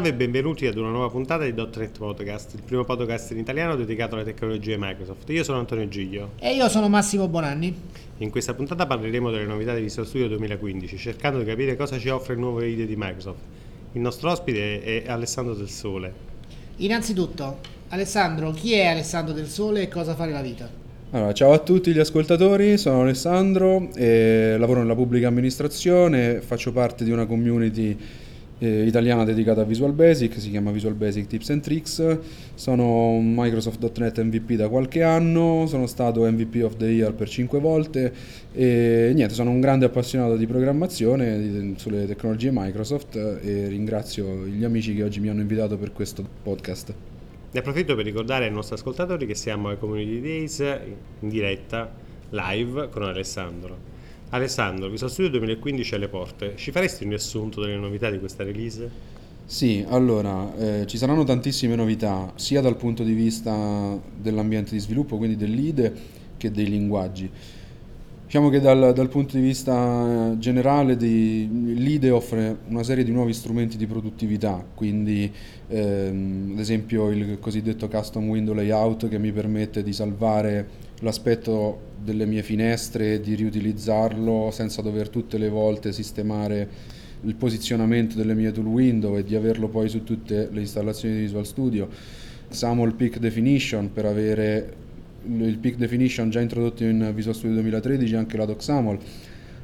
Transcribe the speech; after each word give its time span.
Salve 0.00 0.16
e 0.16 0.18
benvenuti 0.18 0.66
ad 0.66 0.78
una 0.78 0.88
nuova 0.88 1.10
puntata 1.10 1.44
di 1.44 1.52
.NET 1.52 1.98
Podcast, 1.98 2.54
il 2.54 2.62
primo 2.62 2.84
podcast 2.84 3.32
in 3.32 3.38
italiano 3.38 3.76
dedicato 3.76 4.14
alle 4.14 4.24
tecnologie 4.24 4.78
Microsoft. 4.78 5.28
Io 5.28 5.44
sono 5.44 5.58
Antonio 5.58 5.86
Giglio. 5.88 6.30
E 6.38 6.54
io 6.54 6.70
sono 6.70 6.88
Massimo 6.88 7.28
Bonanni. 7.28 7.76
In 8.16 8.30
questa 8.30 8.54
puntata 8.54 8.86
parleremo 8.86 9.30
delle 9.30 9.44
novità 9.44 9.74
di 9.74 9.82
Visual 9.82 10.06
Studio 10.06 10.26
2015, 10.28 10.96
cercando 10.96 11.40
di 11.40 11.44
capire 11.44 11.76
cosa 11.76 11.98
ci 11.98 12.08
offre 12.08 12.32
il 12.32 12.40
nuovo 12.40 12.62
IDE 12.62 12.86
di 12.86 12.94
Microsoft. 12.96 13.40
Il 13.92 14.00
nostro 14.00 14.30
ospite 14.30 14.82
è 14.82 15.04
Alessandro 15.06 15.52
Del 15.52 15.68
Sole. 15.68 16.14
Innanzitutto, 16.76 17.58
Alessandro, 17.88 18.52
chi 18.52 18.72
è 18.72 18.86
Alessandro 18.86 19.34
Del 19.34 19.48
Sole 19.48 19.82
e 19.82 19.88
cosa 19.88 20.14
fa 20.14 20.24
nella 20.24 20.40
vita? 20.40 20.66
Allora, 21.10 21.34
ciao 21.34 21.52
a 21.52 21.58
tutti 21.58 21.92
gli 21.92 21.98
ascoltatori, 21.98 22.78
sono 22.78 23.02
Alessandro, 23.02 23.90
lavoro 23.96 24.80
nella 24.80 24.94
pubblica 24.94 25.28
amministrazione, 25.28 26.40
faccio 26.40 26.72
parte 26.72 27.04
di 27.04 27.10
una 27.10 27.26
community 27.26 27.98
eh, 28.60 28.84
italiana 28.84 29.24
dedicata 29.24 29.62
a 29.62 29.64
Visual 29.64 29.92
Basic, 29.92 30.38
si 30.38 30.50
chiama 30.50 30.70
Visual 30.70 30.94
Basic 30.94 31.26
Tips 31.26 31.50
and 31.50 31.62
Tricks. 31.62 32.18
Sono 32.54 33.08
un 33.08 33.32
Microsoft.NET 33.34 34.22
MVP 34.22 34.52
da 34.52 34.68
qualche 34.68 35.02
anno, 35.02 35.64
sono 35.66 35.86
stato 35.86 36.30
MVP 36.30 36.62
of 36.62 36.76
the 36.76 36.86
Year 36.86 37.14
per 37.14 37.28
5 37.28 37.58
volte 37.58 38.12
e 38.52 39.12
niente, 39.14 39.32
sono 39.32 39.50
un 39.50 39.60
grande 39.60 39.86
appassionato 39.86 40.36
di 40.36 40.46
programmazione 40.46 41.74
sulle 41.76 42.06
tecnologie 42.06 42.50
Microsoft 42.52 43.16
e 43.16 43.66
ringrazio 43.68 44.46
gli 44.46 44.62
amici 44.62 44.94
che 44.94 45.04
oggi 45.04 45.20
mi 45.20 45.30
hanno 45.30 45.40
invitato 45.40 45.78
per 45.78 45.92
questo 45.92 46.22
podcast. 46.42 46.94
Ne 47.52 47.58
approfitto 47.58 47.96
per 47.96 48.04
ricordare 48.04 48.44
ai 48.44 48.52
nostri 48.52 48.76
ascoltatori 48.76 49.26
che 49.26 49.34
siamo 49.34 49.70
ai 49.70 49.78
Community 49.78 50.20
Days 50.20 50.58
in 51.20 51.28
diretta 51.28 51.90
live 52.28 52.88
con 52.90 53.02
Alessandro. 53.04 53.99
Alessandro, 54.30 54.88
Visual 54.88 55.10
Studio 55.10 55.30
2015 55.30 55.94
alle 55.96 56.06
porte, 56.06 56.52
ci 56.54 56.70
faresti 56.70 57.02
un 57.02 57.10
riassunto 57.10 57.60
delle 57.60 57.76
novità 57.76 58.10
di 58.10 58.20
questa 58.20 58.44
release? 58.44 58.88
Sì, 59.44 59.84
allora, 59.88 60.56
eh, 60.56 60.86
ci 60.86 60.98
saranno 60.98 61.24
tantissime 61.24 61.74
novità, 61.74 62.32
sia 62.36 62.60
dal 62.60 62.76
punto 62.76 63.02
di 63.02 63.12
vista 63.12 63.98
dell'ambiente 64.16 64.70
di 64.70 64.78
sviluppo, 64.78 65.16
quindi 65.16 65.34
dell'IDE, 65.34 65.92
che 66.36 66.52
dei 66.52 66.68
linguaggi. 66.68 67.28
Diciamo 68.24 68.50
che 68.50 68.60
dal, 68.60 68.92
dal 68.94 69.08
punto 69.08 69.36
di 69.36 69.42
vista 69.42 70.36
generale 70.38 70.96
di, 70.96 71.74
l'IDE 71.74 72.10
offre 72.10 72.58
una 72.68 72.84
serie 72.84 73.02
di 73.02 73.10
nuovi 73.10 73.32
strumenti 73.32 73.76
di 73.76 73.88
produttività, 73.88 74.64
quindi 74.72 75.28
ehm, 75.66 76.50
ad 76.52 76.58
esempio 76.60 77.10
il 77.10 77.40
cosiddetto 77.40 77.88
custom 77.88 78.28
window 78.28 78.54
layout 78.54 79.08
che 79.08 79.18
mi 79.18 79.32
permette 79.32 79.82
di 79.82 79.92
salvare 79.92 80.88
l'aspetto 81.00 81.88
delle 82.02 82.26
mie 82.26 82.42
finestre, 82.42 83.20
di 83.20 83.34
riutilizzarlo 83.34 84.50
senza 84.50 84.82
dover 84.82 85.08
tutte 85.08 85.38
le 85.38 85.48
volte 85.48 85.92
sistemare 85.92 86.98
il 87.22 87.34
posizionamento 87.34 88.16
delle 88.16 88.34
mie 88.34 88.50
tool 88.52 88.66
window 88.66 89.16
e 89.16 89.24
di 89.24 89.34
averlo 89.34 89.68
poi 89.68 89.88
su 89.88 90.02
tutte 90.04 90.48
le 90.50 90.60
installazioni 90.60 91.14
di 91.14 91.20
Visual 91.22 91.46
Studio. 91.46 91.88
XAML 92.48 92.94
Peak 92.94 93.18
Definition 93.18 93.92
per 93.92 94.06
avere 94.06 94.74
il 95.24 95.58
Peak 95.58 95.76
Definition 95.76 96.30
già 96.30 96.40
introdotto 96.40 96.82
in 96.84 97.12
Visual 97.14 97.34
Studio 97.34 97.56
2013 97.56 98.14
anche 98.14 98.36
la 98.36 98.46
DocXAML, 98.46 98.98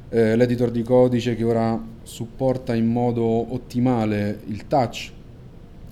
eh, 0.09 0.35
l'editor 0.35 0.71
di 0.71 0.83
codice 0.83 1.35
che 1.35 1.43
ora 1.43 1.81
supporta 2.03 2.75
in 2.75 2.85
modo 2.85 3.23
ottimale 3.23 4.39
il 4.47 4.67
touch, 4.67 5.11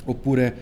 oppure 0.05 0.55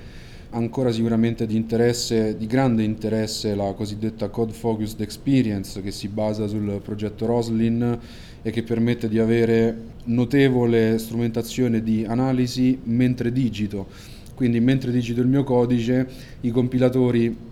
ancora 0.53 0.91
sicuramente 0.91 1.45
di 1.45 1.55
interesse, 1.55 2.37
di 2.37 2.47
grande 2.47 2.83
interesse 2.83 3.55
la 3.55 3.73
cosiddetta 3.73 4.29
Code 4.29 4.53
Focused 4.53 5.01
Experience 5.01 5.81
che 5.81 5.91
si 5.91 6.07
basa 6.07 6.47
sul 6.47 6.79
progetto 6.83 7.25
Roslin 7.25 7.99
e 8.41 8.51
che 8.51 8.63
permette 8.63 9.09
di 9.09 9.19
avere 9.19 9.75
notevole 10.05 10.97
strumentazione 10.97 11.81
di 11.81 12.05
analisi 12.05 12.79
mentre 12.83 13.31
digito. 13.31 13.87
Quindi 14.35 14.59
mentre 14.59 14.91
digito 14.91 15.21
il 15.21 15.27
mio 15.27 15.43
codice 15.43 16.07
i 16.41 16.51
compilatori 16.51 17.51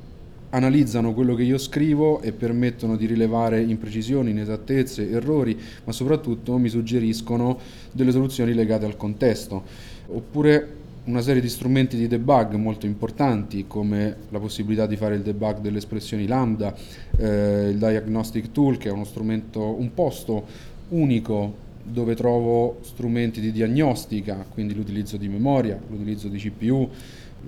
analizzano 0.50 1.14
quello 1.14 1.34
che 1.34 1.44
io 1.44 1.58
scrivo 1.58 2.22
e 2.22 2.34
permettono 2.34 2.98
di 2.98 3.06
rilevare 3.06 3.62
imprecisioni, 3.62 4.32
inesattezze, 4.32 5.10
errori, 5.10 5.58
ma 5.86 5.92
soprattutto 5.92 6.58
mi 6.58 6.70
suggeriscono 6.70 7.58
delle 7.92 8.12
soluzioni 8.12 8.54
legate 8.54 8.86
al 8.86 8.98
contesto. 8.98 9.64
Oppure 10.08 10.80
una 11.04 11.22
serie 11.22 11.42
di 11.42 11.50
strumenti 11.50 11.98
di 11.98 12.08
debug 12.08 12.54
molto 12.56 12.86
importanti 12.86 13.66
come 13.66 14.18
la 14.30 14.40
possibilità 14.40 14.86
di 14.86 14.96
fare 14.96 15.16
il 15.16 15.22
debug 15.22 15.60
delle 15.60 15.80
espressioni 15.80 16.28
lambda, 16.28 16.76
eh, 17.18 17.70
il 17.70 17.78
diagnostic 17.78 18.52
tool 18.52 18.78
che 18.78 18.90
è 18.90 18.92
uno 18.92 19.06
strumento, 19.06 19.62
un 19.62 19.94
posto 19.94 20.46
unico 20.90 21.70
dove 21.84 22.14
trovo 22.14 22.78
strumenti 22.82 23.42
di 23.42 23.52
diagnostica, 23.52 24.46
quindi 24.54 24.76
l'utilizzo 24.76 25.18
di 25.18 25.28
memoria, 25.28 25.80
l'utilizzo 25.90 26.28
di 26.28 26.38
CPU, 26.38 26.88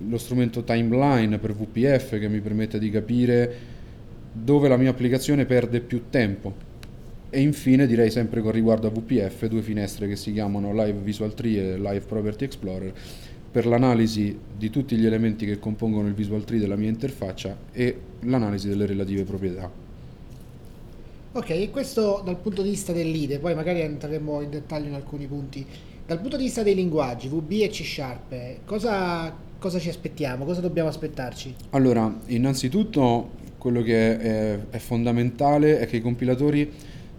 lo 0.08 0.18
strumento 0.18 0.64
timeline 0.64 1.38
per 1.38 1.54
VPF 1.54 2.18
che 2.18 2.28
mi 2.28 2.40
permette 2.40 2.80
di 2.80 2.90
capire 2.90 3.72
dove 4.32 4.66
la 4.66 4.76
mia 4.76 4.90
applicazione 4.90 5.44
perde 5.44 5.78
più 5.78 6.04
tempo. 6.10 6.72
E 7.30 7.40
infine 7.40 7.86
direi 7.86 8.10
sempre 8.10 8.40
con 8.40 8.50
riguardo 8.50 8.88
a 8.88 8.90
VPF 8.90 9.46
due 9.46 9.62
finestre 9.62 10.08
che 10.08 10.16
si 10.16 10.32
chiamano 10.32 10.72
Live 10.72 11.00
Visual 11.02 11.34
Tree 11.34 11.74
e 11.74 11.78
Live 11.78 12.06
Property 12.06 12.44
Explorer 12.44 12.92
per 13.54 13.66
l'analisi 13.66 14.36
di 14.58 14.68
tutti 14.68 14.96
gli 14.96 15.06
elementi 15.06 15.46
che 15.46 15.60
compongono 15.60 16.08
il 16.08 16.14
visual 16.14 16.42
tree 16.42 16.58
della 16.58 16.74
mia 16.74 16.88
interfaccia 16.88 17.56
e 17.70 18.00
l'analisi 18.22 18.66
delle 18.66 18.84
relative 18.84 19.22
proprietà. 19.22 19.70
Ok, 21.30 21.70
questo 21.70 22.20
dal 22.24 22.36
punto 22.36 22.62
di 22.62 22.70
vista 22.70 22.92
dell'IDE, 22.92 23.38
poi 23.38 23.54
magari 23.54 23.82
entreremo 23.82 24.40
in 24.40 24.50
dettaglio 24.50 24.88
in 24.88 24.94
alcuni 24.94 25.26
punti. 25.26 25.64
Dal 26.04 26.18
punto 26.18 26.36
di 26.36 26.42
vista 26.42 26.64
dei 26.64 26.74
linguaggi, 26.74 27.28
VB 27.28 27.52
e 27.60 27.68
C 27.68 27.84
Sharp, 27.84 28.64
cosa, 28.64 29.32
cosa 29.60 29.78
ci 29.78 29.88
aspettiamo? 29.88 30.44
Cosa 30.44 30.60
dobbiamo 30.60 30.88
aspettarci? 30.88 31.54
Allora, 31.70 32.12
innanzitutto 32.26 33.30
quello 33.56 33.82
che 33.82 34.18
è, 34.18 34.58
è 34.68 34.78
fondamentale 34.78 35.78
è 35.78 35.86
che 35.86 35.98
i 35.98 36.00
compilatori 36.00 36.72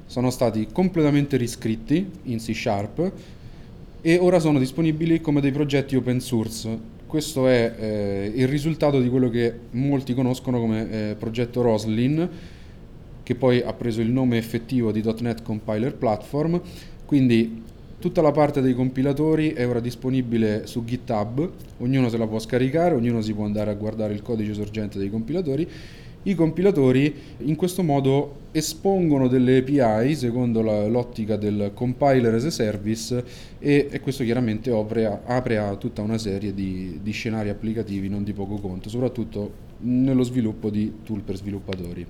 sono 0.06 0.30
stati 0.32 0.68
completamente 0.70 1.38
riscritti 1.38 2.12
in 2.24 2.40
C 2.40 2.54
Sharp 2.54 3.14
e 4.08 4.20
ora 4.20 4.38
sono 4.38 4.60
disponibili 4.60 5.20
come 5.20 5.42
dei 5.42 5.52
progetti 5.52 5.96
open 5.96 6.20
source. 6.20 6.78
Questo 7.08 7.48
è 7.48 7.74
eh, 7.76 8.32
il 8.36 8.48
risultato 8.48 9.02
di 9.02 9.10
quello 9.10 9.32
che 9.32 9.52
molti 9.72 10.14
conoscono 10.14 10.60
come 10.60 10.92
eh, 10.92 11.16
progetto 11.16 11.64
Roslin, 11.64 12.30
che 13.24 13.34
poi 13.34 13.64
ha 13.64 13.74
preso 13.74 14.02
il 14.02 14.12
nome 14.12 14.38
effettivo 14.38 14.92
di 14.92 15.02
.NET 15.22 15.42
Compiler 15.42 15.96
Platform. 15.96 16.62
Quindi 17.04 17.64
tutta 17.98 18.22
la 18.22 18.30
parte 18.30 18.62
dei 18.62 18.76
compilatori 18.76 19.54
è 19.54 19.68
ora 19.68 19.80
disponibile 19.80 20.68
su 20.68 20.84
GitHub, 20.86 21.50
ognuno 21.80 22.08
se 22.08 22.18
la 22.18 22.28
può 22.28 22.38
scaricare, 22.38 22.94
ognuno 22.94 23.22
si 23.22 23.34
può 23.34 23.46
andare 23.46 23.72
a 23.72 23.74
guardare 23.74 24.14
il 24.14 24.22
codice 24.22 24.54
sorgente 24.54 25.00
dei 25.00 25.10
compilatori 25.10 25.68
i 26.28 26.36
compilatori 26.36 27.14
in 27.40 27.56
questo 27.56 27.84
modo 27.84 28.44
espongono 28.52 29.28
delle 29.28 29.58
API 29.58 30.16
secondo 30.16 30.62
la, 30.62 30.86
l'ottica 30.88 31.36
del 31.36 31.72
compiler 31.74 32.34
as 32.34 32.46
a 32.46 32.50
service 32.50 33.24
e, 33.60 33.88
e 33.92 34.00
questo 34.00 34.24
chiaramente 34.24 34.72
apre 34.72 35.06
a, 35.06 35.22
apre 35.26 35.58
a, 35.58 35.76
tutta 35.76 36.02
una 36.02 36.18
serie 36.18 36.54
di, 36.54 37.00
di 37.02 37.12
scenari 37.12 37.50
applicativi 37.50 38.10
non 38.10 38.24
di 38.24 38.34
poco 38.34 38.56
conto, 38.56 38.90
soprattutto 38.90 39.64
nello 39.80 40.24
sviluppo 40.24 40.70
di 40.70 41.00
tool 41.04 41.22
per 41.22 41.36
sviluppatori. 41.36 42.06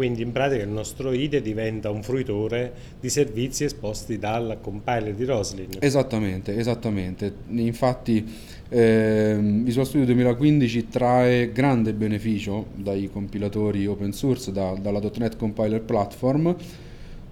Quindi 0.00 0.22
in 0.22 0.32
pratica 0.32 0.62
il 0.62 0.70
nostro 0.70 1.12
IDE 1.12 1.42
diventa 1.42 1.90
un 1.90 2.02
fruitore 2.02 2.72
di 2.98 3.10
servizi 3.10 3.64
esposti 3.64 4.18
dal 4.18 4.56
compiler 4.62 5.12
di 5.12 5.26
Roslin. 5.26 5.68
Esattamente, 5.78 6.56
esattamente. 6.56 7.30
Infatti 7.48 8.26
eh, 8.70 9.36
Visual 9.38 9.84
Studio 9.84 10.06
2015 10.06 10.88
trae 10.88 11.52
grande 11.52 11.92
beneficio 11.92 12.68
dai 12.76 13.10
compilatori 13.12 13.86
open 13.86 14.14
source, 14.14 14.50
da, 14.52 14.74
dalla 14.80 15.00
.NET 15.18 15.36
Compiler 15.36 15.82
Platform, 15.82 16.56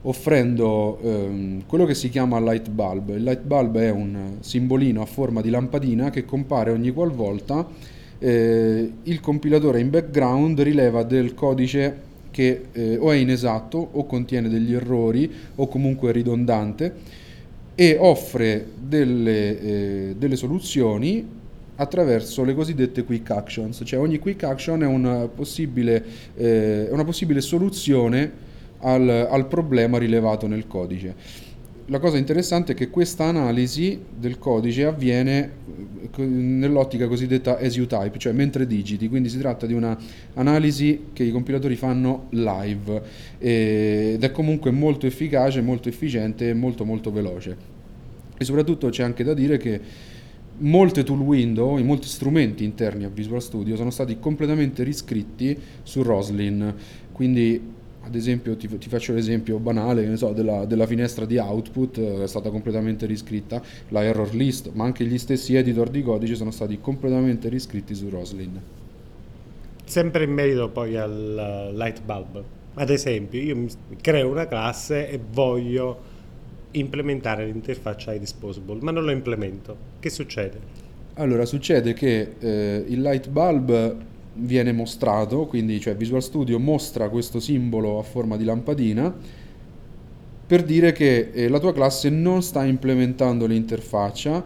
offrendo 0.02 1.00
ehm, 1.00 1.62
quello 1.64 1.86
che 1.86 1.94
si 1.94 2.10
chiama 2.10 2.38
light 2.38 2.68
bulb. 2.68 3.08
Il 3.16 3.22
light 3.22 3.44
bulb 3.44 3.78
è 3.78 3.88
un 3.88 4.36
simbolino 4.40 5.00
a 5.00 5.06
forma 5.06 5.40
di 5.40 5.48
lampadina 5.48 6.10
che 6.10 6.26
compare 6.26 6.70
ogni 6.70 6.90
qualvolta 6.90 7.96
eh, 8.18 8.92
il 9.04 9.20
compilatore 9.20 9.80
in 9.80 9.90
background 9.90 10.60
rileva 10.60 11.04
del 11.04 11.34
codice 11.34 12.06
che 12.38 12.66
eh, 12.70 12.96
o 12.96 13.10
è 13.10 13.16
inesatto 13.16 13.88
o 13.94 14.06
contiene 14.06 14.48
degli 14.48 14.72
errori 14.72 15.28
o 15.56 15.66
comunque 15.66 16.10
è 16.10 16.12
ridondante 16.12 16.94
e 17.74 17.96
offre 17.98 18.64
delle, 18.80 19.60
eh, 19.60 20.14
delle 20.16 20.36
soluzioni 20.36 21.26
attraverso 21.74 22.44
le 22.44 22.54
cosiddette 22.54 23.02
quick 23.02 23.28
actions, 23.30 23.82
cioè 23.84 23.98
ogni 23.98 24.20
quick 24.20 24.44
action 24.44 24.82
è 24.82 24.86
una 24.86 25.26
possibile, 25.26 26.04
eh, 26.36 26.86
una 26.92 27.02
possibile 27.02 27.40
soluzione 27.40 28.30
al, 28.82 29.08
al 29.08 29.48
problema 29.48 29.98
rilevato 29.98 30.46
nel 30.46 30.68
codice 30.68 31.47
la 31.90 31.98
cosa 31.98 32.18
interessante 32.18 32.72
è 32.72 32.74
che 32.74 32.90
questa 32.90 33.24
analisi 33.24 33.98
del 34.14 34.38
codice 34.38 34.84
avviene 34.84 35.50
eh, 36.16 36.22
nell'ottica 36.26 37.08
cosiddetta 37.08 37.58
as 37.58 37.76
you 37.76 37.86
type, 37.86 38.18
cioè 38.18 38.32
mentre 38.32 38.66
digiti, 38.66 39.08
quindi 39.08 39.30
si 39.30 39.38
tratta 39.38 39.66
di 39.66 39.72
un'analisi 39.72 41.06
che 41.12 41.22
i 41.22 41.30
compilatori 41.30 41.76
fanno 41.76 42.26
live 42.30 43.02
ed 43.38 44.22
è 44.22 44.30
comunque 44.30 44.70
molto 44.70 45.06
efficace, 45.06 45.62
molto 45.62 45.88
efficiente 45.88 46.50
e 46.50 46.54
molto 46.54 46.84
molto 46.84 47.10
veloce. 47.10 47.56
E 48.36 48.44
soprattutto 48.44 48.90
c'è 48.90 49.02
anche 49.02 49.24
da 49.24 49.32
dire 49.32 49.56
che 49.56 49.80
molte 50.58 51.04
tool 51.04 51.20
window, 51.20 51.78
molti 51.82 52.06
strumenti 52.06 52.64
interni 52.64 53.04
a 53.04 53.08
Visual 53.08 53.40
Studio 53.40 53.76
sono 53.76 53.90
stati 53.90 54.18
completamente 54.18 54.82
riscritti 54.82 55.56
su 55.82 56.02
Roslyn. 56.02 56.74
Quindi 57.12 57.76
ad 58.08 58.14
esempio 58.14 58.56
ti, 58.56 58.66
ti, 58.78 58.88
faccio 58.88 59.12
l'esempio 59.12 59.58
banale 59.58 60.16
so, 60.16 60.32
della, 60.32 60.64
della, 60.64 60.86
finestra 60.86 61.26
di 61.26 61.36
output 61.36 61.98
eh, 61.98 62.22
è 62.22 62.26
stata 62.26 62.48
completamente 62.50 63.04
riscritta 63.04 63.62
la 63.88 64.02
error 64.02 64.34
list 64.34 64.70
ma 64.72 64.84
anche 64.84 65.04
gli 65.04 65.18
stessi 65.18 65.54
editor 65.54 65.90
di 65.90 66.02
codice 66.02 66.34
sono 66.34 66.50
stati 66.50 66.80
completamente 66.80 67.48
riscritti 67.48 67.94
su 67.94 68.08
Roslyn. 68.08 68.60
Sempre 69.84 70.24
in 70.24 70.32
merito 70.32 70.68
poi 70.68 70.96
al 70.96 71.72
light 71.74 72.02
bulb. 72.02 72.42
Ad 72.74 72.90
esempio 72.90 73.40
io 73.40 73.66
creo 74.00 74.30
una 74.30 74.46
classe 74.46 75.08
e 75.08 75.20
voglio 75.30 76.16
implementare 76.72 77.44
l'interfaccia 77.44 78.14
iDisposable 78.14 78.78
ma 78.80 78.90
non 78.90 79.04
lo 79.04 79.10
implemento. 79.10 79.76
Che 80.00 80.08
succede? 80.08 80.86
allora 81.18 81.44
succede 81.44 81.94
che 81.94 82.34
eh, 82.38 82.84
il 82.86 83.00
light 83.00 83.28
bulb 83.28 83.96
viene 84.40 84.72
mostrato, 84.72 85.46
quindi 85.46 85.80
cioè 85.80 85.96
Visual 85.96 86.22
Studio 86.22 86.58
mostra 86.58 87.08
questo 87.08 87.40
simbolo 87.40 87.98
a 87.98 88.02
forma 88.02 88.36
di 88.36 88.44
lampadina 88.44 89.14
per 90.46 90.62
dire 90.62 90.92
che 90.92 91.30
eh, 91.32 91.48
la 91.48 91.58
tua 91.58 91.74
classe 91.74 92.08
non 92.08 92.42
sta 92.42 92.64
implementando 92.64 93.44
l'interfaccia 93.44 94.42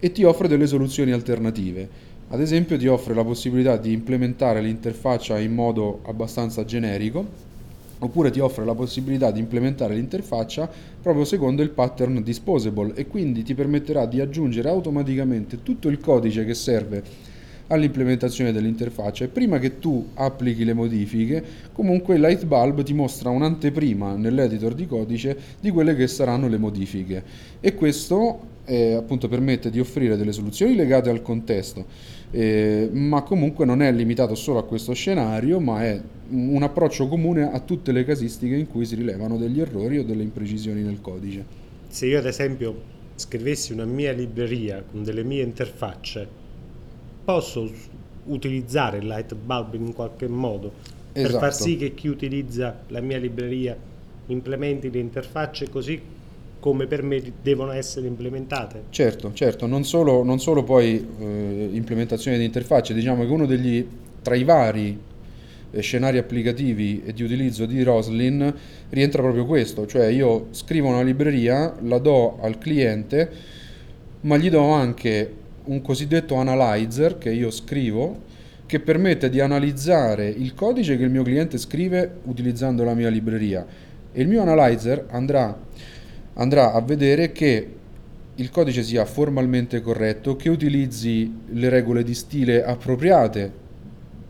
e 0.00 0.10
ti 0.10 0.24
offre 0.24 0.48
delle 0.48 0.66
soluzioni 0.66 1.12
alternative. 1.12 2.12
Ad 2.28 2.40
esempio 2.40 2.78
ti 2.78 2.86
offre 2.86 3.12
la 3.12 3.24
possibilità 3.24 3.76
di 3.76 3.92
implementare 3.92 4.62
l'interfaccia 4.62 5.38
in 5.38 5.52
modo 5.52 6.00
abbastanza 6.06 6.64
generico 6.64 7.52
oppure 7.98 8.30
ti 8.30 8.40
offre 8.40 8.64
la 8.64 8.74
possibilità 8.74 9.30
di 9.30 9.40
implementare 9.40 9.94
l'interfaccia 9.94 10.68
proprio 11.00 11.24
secondo 11.24 11.62
il 11.62 11.70
pattern 11.70 12.22
disposable 12.22 12.94
e 12.94 13.06
quindi 13.06 13.42
ti 13.42 13.54
permetterà 13.54 14.06
di 14.06 14.20
aggiungere 14.20 14.68
automaticamente 14.68 15.62
tutto 15.62 15.88
il 15.88 16.00
codice 16.00 16.44
che 16.44 16.54
serve 16.54 17.02
all'implementazione 17.68 18.52
dell'interfaccia 18.52 19.24
e 19.24 19.28
prima 19.28 19.58
che 19.58 19.78
tu 19.78 20.08
applichi 20.14 20.64
le 20.64 20.74
modifiche 20.74 21.44
comunque 21.72 22.18
Lightbulb 22.18 22.82
ti 22.82 22.92
mostra 22.92 23.30
un'anteprima 23.30 24.16
nell'editor 24.16 24.74
di 24.74 24.86
codice 24.86 25.36
di 25.60 25.70
quelle 25.70 25.94
che 25.94 26.06
saranno 26.06 26.48
le 26.48 26.58
modifiche. 26.58 27.22
E 27.60 27.74
questo 27.74 28.52
eh, 28.64 28.94
appunto 28.94 29.28
permette 29.28 29.70
di 29.70 29.80
offrire 29.80 30.16
delle 30.16 30.32
soluzioni 30.32 30.74
legate 30.74 31.10
al 31.10 31.22
contesto 31.22 31.84
eh, 32.30 32.88
ma 32.92 33.22
comunque 33.22 33.64
non 33.64 33.80
è 33.80 33.92
limitato 33.92 34.34
solo 34.34 34.58
a 34.58 34.64
questo 34.64 34.92
scenario 34.92 35.60
ma 35.60 35.84
è 35.84 36.00
un 36.30 36.62
approccio 36.62 37.06
comune 37.06 37.50
a 37.50 37.60
tutte 37.60 37.92
le 37.92 38.04
casistiche 38.04 38.56
in 38.56 38.66
cui 38.66 38.84
si 38.86 38.96
rilevano 38.96 39.36
degli 39.36 39.60
errori 39.60 39.98
o 39.98 40.02
delle 40.02 40.22
imprecisioni 40.22 40.82
nel 40.82 41.00
codice. 41.00 41.44
Se 41.88 42.06
io 42.06 42.18
ad 42.18 42.26
esempio 42.26 42.92
scrivessi 43.14 43.72
una 43.72 43.84
mia 43.84 44.10
libreria 44.10 44.82
con 44.82 45.04
delle 45.04 45.22
mie 45.22 45.42
interfacce 45.42 46.42
posso 47.24 47.70
utilizzare 48.26 48.98
il 48.98 49.06
light 49.06 49.34
bulb 49.34 49.74
in 49.74 49.92
qualche 49.92 50.28
modo 50.28 50.72
esatto. 51.12 51.12
per 51.12 51.30
far 51.30 51.48
esatto. 51.50 51.64
sì 51.64 51.76
che 51.76 51.94
chi 51.94 52.08
utilizza 52.08 52.80
la 52.88 53.00
mia 53.00 53.18
libreria 53.18 53.76
implementi 54.26 54.90
le 54.90 54.98
interfacce 54.98 55.68
così 55.68 56.00
come 56.60 56.86
per 56.86 57.02
me 57.02 57.22
devono 57.42 57.72
essere 57.72 58.06
implementate. 58.06 58.84
Certo, 58.88 59.32
certo, 59.34 59.66
non 59.66 59.84
solo, 59.84 60.24
non 60.24 60.40
solo 60.40 60.62
poi 60.62 61.06
eh, 61.18 61.68
implementazione 61.72 62.38
di 62.38 62.44
interfacce, 62.44 62.94
diciamo 62.94 63.26
che 63.26 63.30
uno 63.30 63.44
degli 63.44 63.86
tra 64.22 64.34
i 64.34 64.44
vari 64.44 64.98
eh, 65.70 65.80
scenari 65.82 66.16
applicativi 66.16 67.02
e 67.04 67.12
di 67.12 67.22
utilizzo 67.22 67.66
di 67.66 67.82
Roslyn 67.82 68.54
rientra 68.88 69.20
proprio 69.20 69.44
questo, 69.44 69.86
cioè 69.86 70.06
io 70.06 70.46
scrivo 70.52 70.88
una 70.88 71.02
libreria, 71.02 71.76
la 71.82 71.98
do 71.98 72.38
al 72.40 72.56
cliente, 72.56 73.30
ma 74.22 74.38
gli 74.38 74.48
do 74.48 74.66
anche 74.70 75.30
un 75.64 75.80
cosiddetto 75.82 76.34
analyzer 76.36 77.18
che 77.18 77.30
io 77.30 77.50
scrivo 77.50 78.32
che 78.66 78.80
permette 78.80 79.28
di 79.28 79.40
analizzare 79.40 80.28
il 80.28 80.54
codice 80.54 80.96
che 80.96 81.04
il 81.04 81.10
mio 81.10 81.22
cliente 81.22 81.58
scrive 81.58 82.18
utilizzando 82.24 82.82
la 82.82 82.94
mia 82.94 83.08
libreria. 83.08 83.66
E 84.12 84.22
il 84.22 84.28
mio 84.28 84.42
analyzer 84.42 85.06
andrà, 85.10 85.56
andrà 86.34 86.72
a 86.72 86.80
vedere 86.80 87.32
che 87.32 87.68
il 88.36 88.50
codice 88.50 88.82
sia 88.82 89.04
formalmente 89.04 89.80
corretto, 89.80 90.34
che 90.36 90.48
utilizzi 90.48 91.32
le 91.50 91.68
regole 91.68 92.02
di 92.02 92.14
stile 92.14 92.64
appropriate 92.64 93.52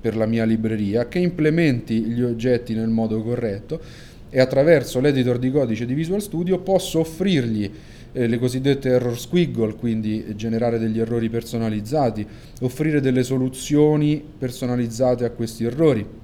per 0.01 0.17
la 0.17 0.27
mia 0.27 0.45
libreria, 0.45 1.09
che 1.09 1.19
implementi 1.19 2.01
gli 2.03 2.21
oggetti 2.21 2.75
nel 2.75 2.89
modo 2.89 3.23
corretto 3.23 3.81
e 4.29 4.41
attraverso 4.41 5.01
l'editor 5.01 5.39
di 5.39 5.51
codice 5.51 5.87
di 5.87 5.95
Visual 5.95 6.21
Studio 6.21 6.59
posso 6.59 6.99
offrirgli 6.99 7.71
eh, 8.15 8.27
le 8.29 8.39
cosiddette 8.39 8.89
error 8.89 9.19
squiggle, 9.19 9.75
quindi 9.75 10.25
generare 10.37 10.79
degli 10.79 11.01
errori 11.01 11.29
personalizzati, 11.29 12.27
offrire 12.61 13.01
delle 13.01 13.25
soluzioni 13.25 14.23
personalizzate 14.39 15.25
a 15.25 15.31
questi 15.31 15.65
errori. 15.65 16.23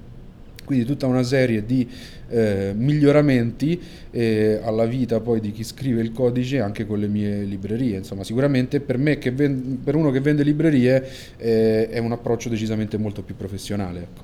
Quindi 0.63 0.85
tutta 0.85 1.05
una 1.05 1.23
serie 1.23 1.65
di 1.65 1.85
eh, 2.29 2.71
miglioramenti 2.73 3.77
eh, 4.09 4.61
alla 4.63 4.85
vita 4.85 5.19
poi 5.19 5.41
di 5.41 5.51
chi 5.51 5.65
scrive 5.65 6.01
il 6.01 6.13
codice 6.13 6.61
anche 6.61 6.85
con 6.85 6.97
le 6.97 7.07
mie 7.07 7.43
librerie. 7.43 7.97
Insomma, 7.97 8.23
sicuramente 8.23 8.79
per 8.79 8.97
me, 8.97 9.17
che 9.17 9.31
ven- 9.31 9.81
per 9.83 9.95
uno 9.95 10.11
che 10.11 10.21
vende 10.21 10.43
librerie, 10.43 11.05
eh, 11.35 11.89
è 11.89 11.97
un 11.97 12.13
approccio 12.13 12.47
decisamente 12.47 12.97
molto 12.97 13.21
più 13.21 13.35
professionale. 13.35 13.99
Ecco. 13.99 14.21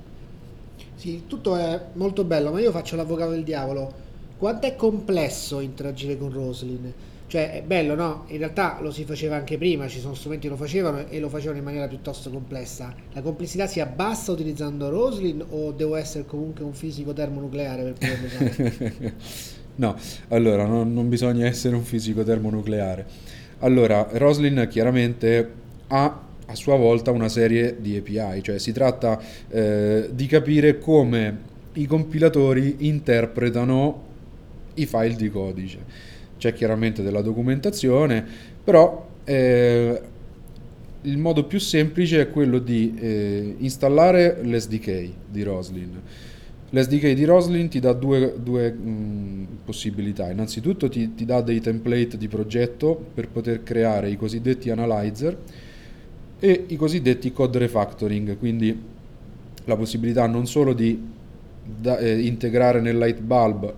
Sì, 0.96 1.24
tutto 1.28 1.58
è 1.58 1.80
molto 1.94 2.24
bello, 2.24 2.52
ma 2.52 2.62
io 2.62 2.72
faccio 2.72 2.96
l'avvocato 2.96 3.32
del 3.32 3.44
diavolo. 3.44 4.06
Quanto 4.38 4.68
è 4.68 4.76
complesso 4.76 5.60
interagire 5.60 6.18
con 6.18 6.32
Roslyn? 6.32 6.94
Cioè 7.28 7.52
è 7.52 7.62
bello, 7.62 7.94
no? 7.94 8.24
In 8.28 8.38
realtà 8.38 8.78
lo 8.80 8.90
si 8.90 9.04
faceva 9.04 9.36
anche 9.36 9.58
prima, 9.58 9.90
ci 9.90 10.00
sono 10.00 10.14
strumenti 10.14 10.48
che 10.48 10.54
lo 10.54 10.58
facevano 10.58 11.08
e 11.10 11.20
lo 11.20 11.28
facevano 11.28 11.58
in 11.58 11.66
maniera 11.66 11.86
piuttosto 11.88 12.30
complessa. 12.30 12.96
La 13.12 13.22
complessità 13.22 13.68
si 13.68 13.82
abbassa 13.82 14.32
utilizzando 14.32 14.88
Roslyn 14.88 15.44
o 15.50 15.72
devo 15.74 15.96
essere 15.96 16.26
comunque 16.26 16.64
un 16.64 16.72
fisico 16.72 17.12
termonucleare 17.12 17.84
per 17.84 17.94
poterlo 17.94 18.26
usare? 18.48 19.14
no, 19.76 19.96
allora 20.30 20.66
non, 20.66 20.94
non 20.94 21.10
bisogna 21.10 21.46
essere 21.46 21.76
un 21.76 21.84
fisico 21.84 22.24
termonucleare. 22.24 23.06
Allora, 23.60 24.08
Roslyn 24.10 24.66
chiaramente 24.70 25.52
ha 25.88 26.22
a 26.46 26.56
sua 26.56 26.78
volta 26.78 27.12
una 27.12 27.28
serie 27.28 27.76
di 27.78 27.98
API, 27.98 28.42
cioè 28.42 28.58
si 28.58 28.72
tratta 28.72 29.20
eh, 29.50 30.10
di 30.14 30.28
capire 30.28 30.80
come 30.80 31.40
i 31.74 31.86
compilatori 31.86 32.88
interpretano 32.88 34.06
i 34.76 34.86
file 34.86 35.16
di 35.16 35.30
codice 35.30 36.16
c'è 36.38 36.54
chiaramente 36.54 37.02
della 37.02 37.22
documentazione, 37.22 38.26
però 38.64 39.08
eh, 39.24 40.02
il 41.02 41.18
modo 41.18 41.46
più 41.46 41.60
semplice 41.60 42.22
è 42.22 42.30
quello 42.30 42.60
di 42.60 42.96
eh, 43.00 43.56
installare 43.60 44.40
l'SDK 44.42 45.10
di 45.30 45.44
Roslyn. 45.44 46.02
L'SDK 46.70 47.14
di 47.14 47.24
Roslyn 47.24 47.70
ti 47.70 47.80
dà 47.80 47.94
due, 47.94 48.36
due 48.42 48.72
mh, 48.72 49.60
possibilità. 49.64 50.30
Innanzitutto 50.30 50.90
ti, 50.90 51.14
ti, 51.14 51.24
dà 51.24 51.42
dei 51.42 51.62
template 51.62 52.18
di 52.18 52.28
progetto 52.28 53.06
per 53.14 53.30
poter 53.30 53.64
creare 53.64 54.10
i 54.10 54.18
cosiddetti 54.18 54.70
analyzer 54.70 55.38
e 56.40 56.66
i 56.68 56.76
cosiddetti 56.76 57.32
code 57.32 57.58
refactoring, 57.58 58.38
quindi 58.38 58.78
la 59.64 59.76
possibilità 59.76 60.28
non 60.28 60.46
solo 60.46 60.74
di 60.74 61.00
da, 61.64 61.98
eh, 61.98 62.20
integrare 62.20 62.82
nel 62.82 62.98
Lightbulb 62.98 63.74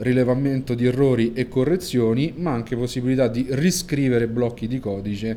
rilevamento 0.00 0.74
di 0.74 0.86
errori 0.86 1.32
e 1.32 1.48
correzioni, 1.48 2.34
ma 2.36 2.52
anche 2.52 2.76
possibilità 2.76 3.28
di 3.28 3.46
riscrivere 3.50 4.28
blocchi 4.28 4.66
di 4.66 4.78
codice 4.78 5.36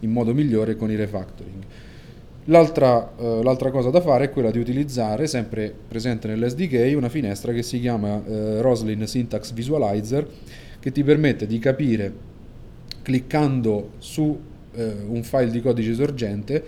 in 0.00 0.10
modo 0.10 0.34
migliore 0.34 0.76
con 0.76 0.90
i 0.90 0.96
refactoring. 0.96 1.62
L'altra, 2.46 3.12
eh, 3.16 3.42
l'altra, 3.42 3.70
cosa 3.70 3.88
da 3.88 4.00
fare 4.00 4.24
è 4.26 4.30
quella 4.30 4.50
di 4.50 4.58
utilizzare, 4.58 5.26
sempre 5.26 5.74
presente 5.88 6.28
nell'SDK, 6.28 6.94
una 6.94 7.08
finestra 7.08 7.52
che 7.52 7.62
si 7.62 7.80
chiama 7.80 8.22
eh, 8.24 8.60
Roslyn 8.60 9.06
Syntax 9.06 9.52
Visualizer, 9.52 10.28
che 10.78 10.92
ti 10.92 11.02
permette 11.02 11.46
di 11.46 11.58
capire, 11.58 12.12
cliccando 13.00 13.92
su 13.98 14.38
eh, 14.72 14.92
un 15.06 15.22
file 15.22 15.50
di 15.50 15.62
codice 15.62 15.94
sorgente, 15.94 16.62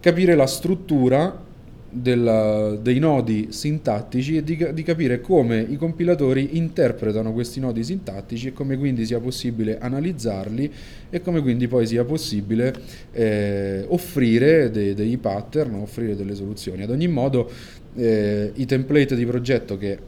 capire 0.00 0.34
la 0.34 0.46
struttura 0.46 1.48
della, 1.90 2.76
dei 2.80 3.00
nodi 3.00 3.48
sintattici 3.50 4.36
e 4.36 4.44
di, 4.44 4.72
di, 4.72 4.82
capire 4.82 5.20
come 5.20 5.60
i 5.60 5.76
compilatori 5.76 6.56
interpretano 6.56 7.32
questi 7.32 7.58
nodi 7.58 7.82
sintattici 7.82 8.48
e 8.48 8.52
come 8.52 8.78
quindi 8.78 9.04
sia 9.04 9.18
possibile 9.18 9.78
analizzarli 9.78 10.72
e 11.10 11.20
come 11.20 11.40
quindi 11.42 11.66
poi 11.66 11.86
sia 11.86 12.04
possibile 12.04 12.72
eh, 13.12 13.84
offrire 13.88 14.70
dei, 14.70 14.94
dei, 14.94 15.16
pattern, 15.16 15.74
offrire 15.74 16.14
delle 16.14 16.36
soluzioni. 16.36 16.82
Ad 16.82 16.90
ogni 16.90 17.08
modo 17.08 17.50
eh, 17.96 18.52
i 18.54 18.66
template 18.66 19.16
di 19.16 19.26
progetto 19.26 19.76
che 19.76 19.98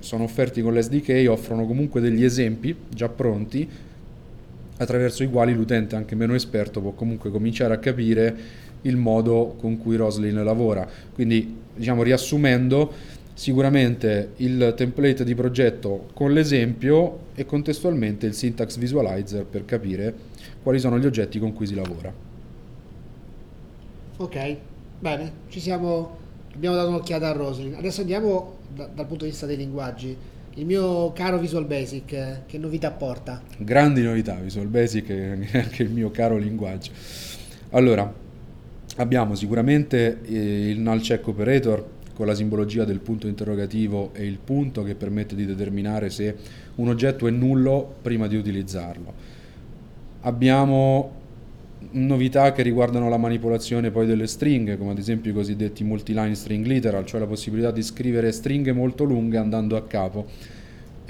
sono 0.00 0.24
offerti 0.24 0.60
con 0.60 0.74
l'SDK 0.74 1.28
offrono 1.28 1.66
comunque 1.66 2.00
degli 2.00 2.24
esempi 2.24 2.74
già 2.88 3.08
pronti 3.08 3.68
attraverso 4.78 5.22
i 5.22 5.28
quali 5.28 5.52
l'utente 5.52 5.96
anche 5.96 6.14
meno 6.14 6.34
esperto 6.34 6.80
può 6.80 6.92
comunque 6.92 7.30
cominciare 7.30 7.74
a 7.74 7.78
capire 7.78 8.36
il 8.82 8.96
modo 8.96 9.56
con 9.58 9.78
cui 9.78 9.96
Roslyn 9.96 10.42
lavora. 10.42 10.88
Quindi, 11.14 11.56
diciamo, 11.74 12.02
riassumendo, 12.02 12.92
sicuramente 13.38 14.32
il 14.36 14.74
template 14.76 15.22
di 15.22 15.34
progetto 15.34 16.08
con 16.12 16.32
l'esempio 16.32 17.26
e 17.36 17.46
contestualmente 17.46 18.26
il 18.26 18.34
syntax 18.34 18.76
visualizer 18.78 19.44
per 19.44 19.64
capire 19.64 20.12
quali 20.60 20.80
sono 20.80 20.98
gli 20.98 21.06
oggetti 21.06 21.38
con 21.38 21.52
cui 21.52 21.66
si 21.66 21.76
lavora. 21.76 22.12
Ok, 24.16 24.56
bene, 24.98 25.32
ci 25.48 25.60
siamo, 25.60 26.16
abbiamo 26.52 26.74
dato 26.74 26.88
un'occhiata 26.88 27.28
a 27.28 27.32
Roslyn. 27.32 27.74
Adesso 27.74 28.00
andiamo 28.00 28.56
da- 28.74 28.90
dal 28.92 29.06
punto 29.06 29.22
di 29.24 29.30
vista 29.30 29.46
dei 29.46 29.56
linguaggi. 29.56 30.16
Il 30.54 30.66
mio 30.66 31.12
caro 31.12 31.38
Visual 31.38 31.64
Basic, 31.64 32.12
eh, 32.12 32.40
che 32.44 32.58
novità 32.58 32.90
porta? 32.90 33.40
Grandi 33.56 34.02
novità, 34.02 34.34
Visual 34.34 34.66
Basic 34.66 35.10
e 35.10 35.46
anche 35.54 35.84
il 35.84 35.90
mio 35.90 36.10
caro 36.10 36.36
linguaggio. 36.36 36.90
Allora, 37.70 38.12
abbiamo 38.98 39.34
sicuramente 39.34 40.20
eh, 40.24 40.70
il 40.70 40.78
null 40.80 41.00
check 41.00 41.26
operator 41.26 41.96
con 42.14 42.26
la 42.26 42.34
simbologia 42.34 42.84
del 42.84 42.98
punto 42.98 43.28
interrogativo 43.28 44.10
e 44.12 44.26
il 44.26 44.38
punto 44.42 44.82
che 44.82 44.94
permette 44.94 45.36
di 45.36 45.46
determinare 45.46 46.10
se 46.10 46.34
un 46.76 46.88
oggetto 46.88 47.26
è 47.26 47.30
nullo 47.30 47.94
prima 48.02 48.26
di 48.26 48.36
utilizzarlo. 48.36 49.36
Abbiamo 50.22 51.14
novità 51.92 52.50
che 52.50 52.62
riguardano 52.62 53.08
la 53.08 53.18
manipolazione 53.18 53.92
poi 53.92 54.06
delle 54.06 54.26
stringhe, 54.26 54.76
come 54.76 54.90
ad 54.90 54.98
esempio 54.98 55.30
i 55.30 55.34
cosiddetti 55.34 55.84
multiline 55.84 56.34
string 56.34 56.66
literal, 56.66 57.06
cioè 57.06 57.20
la 57.20 57.26
possibilità 57.26 57.70
di 57.70 57.82
scrivere 57.82 58.32
stringhe 58.32 58.72
molto 58.72 59.04
lunghe 59.04 59.38
andando 59.38 59.76
a 59.76 59.82
capo. 59.82 60.26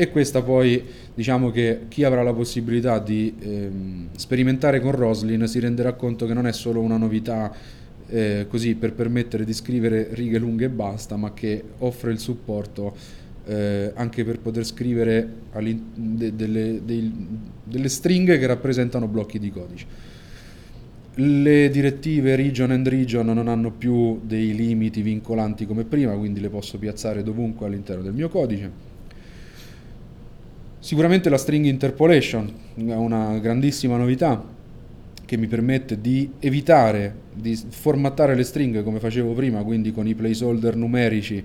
E 0.00 0.10
questa 0.10 0.42
poi, 0.42 0.80
diciamo 1.12 1.50
che 1.50 1.80
chi 1.88 2.04
avrà 2.04 2.22
la 2.22 2.32
possibilità 2.32 3.00
di 3.00 3.34
ehm, 3.36 4.10
sperimentare 4.14 4.78
con 4.78 4.92
Roslyn 4.92 5.48
si 5.48 5.58
renderà 5.58 5.94
conto 5.94 6.24
che 6.24 6.34
non 6.34 6.46
è 6.46 6.52
solo 6.52 6.80
una 6.80 6.96
novità 6.96 7.52
eh, 8.06 8.46
così 8.48 8.76
per 8.76 8.92
permettere 8.92 9.44
di 9.44 9.52
scrivere 9.52 10.10
righe 10.12 10.38
lunghe 10.38 10.66
e 10.66 10.68
basta, 10.68 11.16
ma 11.16 11.34
che 11.34 11.60
offre 11.78 12.12
il 12.12 12.20
supporto 12.20 12.94
eh, 13.46 13.90
anche 13.96 14.22
per 14.22 14.38
poter 14.38 14.64
scrivere 14.64 15.28
de- 15.96 16.36
delle, 16.36 16.80
dei, 16.84 17.12
delle 17.64 17.88
stringhe 17.88 18.38
che 18.38 18.46
rappresentano 18.46 19.08
blocchi 19.08 19.40
di 19.40 19.50
codice. 19.50 19.86
Le 21.14 21.68
direttive 21.70 22.36
region 22.36 22.70
and 22.70 22.86
region 22.86 23.26
non 23.26 23.48
hanno 23.48 23.72
più 23.72 24.20
dei 24.22 24.54
limiti 24.54 25.02
vincolanti 25.02 25.66
come 25.66 25.82
prima, 25.82 26.12
quindi 26.12 26.38
le 26.38 26.50
posso 26.50 26.78
piazzare 26.78 27.24
dovunque 27.24 27.66
all'interno 27.66 28.04
del 28.04 28.12
mio 28.12 28.28
codice. 28.28 28.87
Sicuramente 30.88 31.28
la 31.28 31.36
string 31.36 31.66
interpolation 31.66 32.50
è 32.74 32.94
una 32.94 33.36
grandissima 33.40 33.98
novità 33.98 34.42
che 35.26 35.36
mi 35.36 35.46
permette 35.46 36.00
di 36.00 36.30
evitare 36.38 37.14
di 37.34 37.54
formattare 37.68 38.34
le 38.34 38.42
stringhe 38.42 38.82
come 38.82 38.98
facevo 38.98 39.34
prima, 39.34 39.62
quindi 39.64 39.92
con 39.92 40.08
i 40.08 40.14
placeholder 40.14 40.76
numerici 40.76 41.44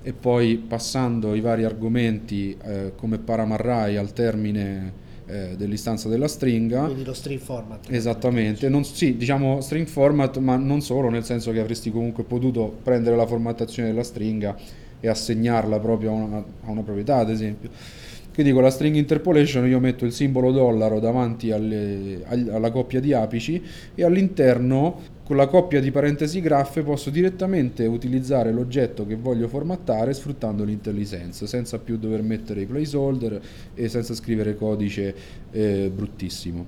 e 0.00 0.12
poi 0.14 0.56
passando 0.66 1.34
i 1.34 1.42
vari 1.42 1.64
argomenti 1.64 2.56
eh, 2.58 2.92
come 2.96 3.18
paramarrai 3.18 3.98
al 3.98 4.14
termine 4.14 4.92
eh, 5.26 5.56
dell'istanza 5.58 6.08
della 6.08 6.26
stringa. 6.26 6.84
Quindi 6.84 7.04
lo 7.04 7.12
string 7.12 7.38
format. 7.38 7.86
Esattamente, 7.90 8.70
non, 8.70 8.82
sì, 8.84 9.14
diciamo 9.18 9.60
string 9.60 9.88
format, 9.88 10.38
ma 10.38 10.56
non 10.56 10.80
solo, 10.80 11.10
nel 11.10 11.24
senso 11.24 11.52
che 11.52 11.60
avresti 11.60 11.90
comunque 11.90 12.24
potuto 12.24 12.78
prendere 12.82 13.14
la 13.14 13.26
formattazione 13.26 13.90
della 13.90 14.04
stringa 14.04 14.56
e 15.00 15.06
assegnarla 15.06 15.78
proprio 15.80 16.12
a 16.12 16.14
una, 16.14 16.38
a 16.38 16.70
una 16.70 16.80
proprietà, 16.80 17.16
ad 17.16 17.28
esempio. 17.28 18.08
Quindi 18.32 18.52
con 18.52 18.62
la 18.62 18.70
string 18.70 18.96
interpolation 18.96 19.66
io 19.66 19.80
metto 19.80 20.04
il 20.04 20.12
simbolo 20.12 20.52
dollaro 20.52 21.00
davanti 21.00 21.50
alle, 21.50 22.22
alla 22.26 22.70
coppia 22.70 23.00
di 23.00 23.12
apici 23.12 23.62
e 23.94 24.04
all'interno 24.04 25.18
con 25.30 25.36
la 25.36 25.46
coppia 25.46 25.80
di 25.80 25.92
parentesi 25.92 26.40
graffe 26.40 26.82
posso 26.82 27.08
direttamente 27.08 27.86
utilizzare 27.86 28.50
l'oggetto 28.50 29.06
che 29.06 29.14
voglio 29.14 29.46
formattare 29.46 30.12
sfruttando 30.12 30.64
l'IntelliSense 30.64 31.46
senza 31.46 31.78
più 31.78 31.98
dover 31.98 32.22
mettere 32.22 32.62
i 32.62 32.66
placeholder 32.66 33.40
e 33.74 33.88
senza 33.88 34.14
scrivere 34.14 34.56
codice 34.56 35.14
eh, 35.52 35.88
bruttissimo. 35.94 36.66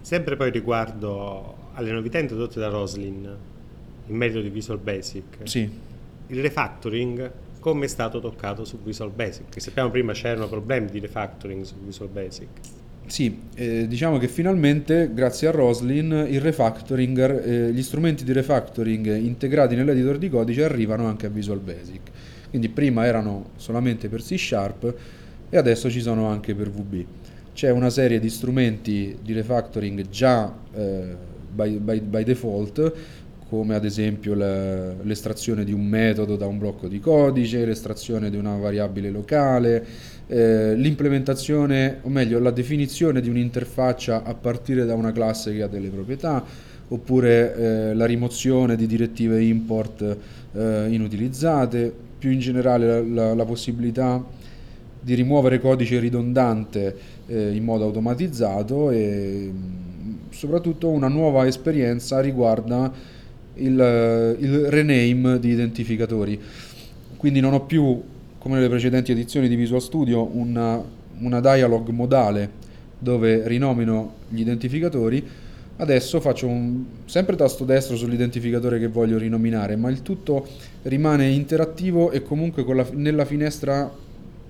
Sempre 0.00 0.36
poi 0.36 0.52
riguardo 0.52 1.70
alle 1.72 1.90
novità 1.90 2.20
introdotte 2.20 2.60
da 2.60 2.68
Roslyn 2.68 3.36
in 4.06 4.16
merito 4.16 4.40
di 4.40 4.50
Visual 4.50 4.78
Basic. 4.78 5.38
Sì. 5.42 5.68
Il 6.28 6.40
refactoring 6.42 7.32
come 7.66 7.86
è 7.86 7.88
stato 7.88 8.20
toccato 8.20 8.64
su 8.64 8.78
Visual 8.80 9.10
Basic. 9.10 9.48
Che 9.48 9.58
sappiamo 9.58 9.90
prima 9.90 10.12
c'erano 10.12 10.46
problemi 10.46 10.88
di 10.88 11.00
refactoring 11.00 11.64
su 11.64 11.74
Visual 11.84 12.08
Basic. 12.08 12.46
Sì, 13.06 13.40
eh, 13.56 13.88
diciamo 13.88 14.18
che 14.18 14.28
finalmente 14.28 15.10
grazie 15.12 15.48
a 15.48 15.50
Roslyn 15.50 16.26
il 16.28 16.40
refactoring, 16.40 17.44
eh, 17.44 17.72
gli 17.72 17.82
strumenti 17.82 18.22
di 18.22 18.30
refactoring 18.32 19.16
integrati 19.16 19.74
nell'editor 19.74 20.16
di 20.16 20.28
codice 20.28 20.62
arrivano 20.62 21.08
anche 21.08 21.26
a 21.26 21.28
Visual 21.28 21.58
Basic. 21.58 22.02
Quindi 22.50 22.68
prima 22.68 23.04
erano 23.04 23.50
solamente 23.56 24.08
per 24.08 24.22
C 24.22 24.38
Sharp 24.38 24.94
e 25.50 25.56
adesso 25.56 25.90
ci 25.90 26.00
sono 26.00 26.28
anche 26.28 26.54
per 26.54 26.70
VB. 26.70 27.04
C'è 27.52 27.70
una 27.70 27.90
serie 27.90 28.20
di 28.20 28.30
strumenti 28.30 29.18
di 29.20 29.32
refactoring 29.32 30.08
già 30.08 30.56
eh, 30.72 31.16
by, 31.50 31.78
by, 31.78 32.00
by 32.00 32.22
default 32.22 32.92
come 33.48 33.76
ad 33.76 33.84
esempio 33.84 34.34
l'estrazione 34.34 35.64
di 35.64 35.72
un 35.72 35.86
metodo 35.86 36.36
da 36.36 36.46
un 36.46 36.58
blocco 36.58 36.88
di 36.88 36.98
codice, 36.98 37.64
l'estrazione 37.64 38.28
di 38.28 38.36
una 38.36 38.56
variabile 38.56 39.10
locale, 39.10 39.84
eh, 40.26 40.74
l'implementazione, 40.74 41.98
o 42.02 42.08
meglio 42.08 42.40
la 42.40 42.50
definizione 42.50 43.20
di 43.20 43.28
un'interfaccia 43.28 44.24
a 44.24 44.34
partire 44.34 44.84
da 44.84 44.94
una 44.94 45.12
classe 45.12 45.54
che 45.54 45.62
ha 45.62 45.68
delle 45.68 45.88
proprietà, 45.88 46.44
oppure 46.88 47.54
eh, 47.54 47.94
la 47.94 48.04
rimozione 48.04 48.74
di 48.74 48.86
direttive 48.86 49.42
import 49.42 50.16
eh, 50.52 50.86
inutilizzate, 50.88 51.94
più 52.18 52.30
in 52.30 52.40
generale 52.40 52.86
la, 52.86 53.00
la, 53.00 53.34
la, 53.34 53.44
possibilità 53.44 54.24
di 55.00 55.14
rimuovere 55.14 55.60
codice 55.60 56.00
ridondante 56.00 56.96
eh, 57.26 57.54
in 57.54 57.62
modo 57.62 57.84
automatizzato 57.84 58.90
e 58.90 59.52
soprattutto 60.30 60.88
una 60.88 61.08
nuova 61.08 61.46
esperienza 61.46 62.20
riguarda 62.20 63.14
il, 63.56 63.80
eh, 63.80 64.36
il 64.38 64.70
rename 64.70 65.38
di 65.38 65.50
identificatori. 65.50 66.40
Quindi 67.16 67.40
non 67.40 67.52
ho 67.52 67.64
più, 67.64 68.02
come 68.38 68.56
nelle 68.56 68.68
precedenti 68.68 69.12
edizioni 69.12 69.48
di 69.48 69.56
Visual 69.56 69.80
Studio, 69.80 70.28
una, 70.36 70.82
una 71.18 71.40
dialog 71.40 71.88
modale 71.88 72.64
dove 72.98 73.46
rinomino 73.46 74.14
gli 74.28 74.40
identificatori. 74.40 75.24
Adesso 75.78 76.20
faccio 76.20 76.46
un, 76.46 76.84
sempre 77.04 77.36
tasto 77.36 77.64
destro 77.64 77.96
sull'identificatore 77.96 78.78
che 78.78 78.88
voglio 78.88 79.18
rinominare, 79.18 79.76
ma 79.76 79.90
il 79.90 80.00
tutto 80.00 80.46
rimane 80.82 81.28
interattivo 81.28 82.10
e 82.10 82.22
comunque 82.22 82.64
la, 82.74 82.86
nella 82.92 83.26
finestra 83.26 83.92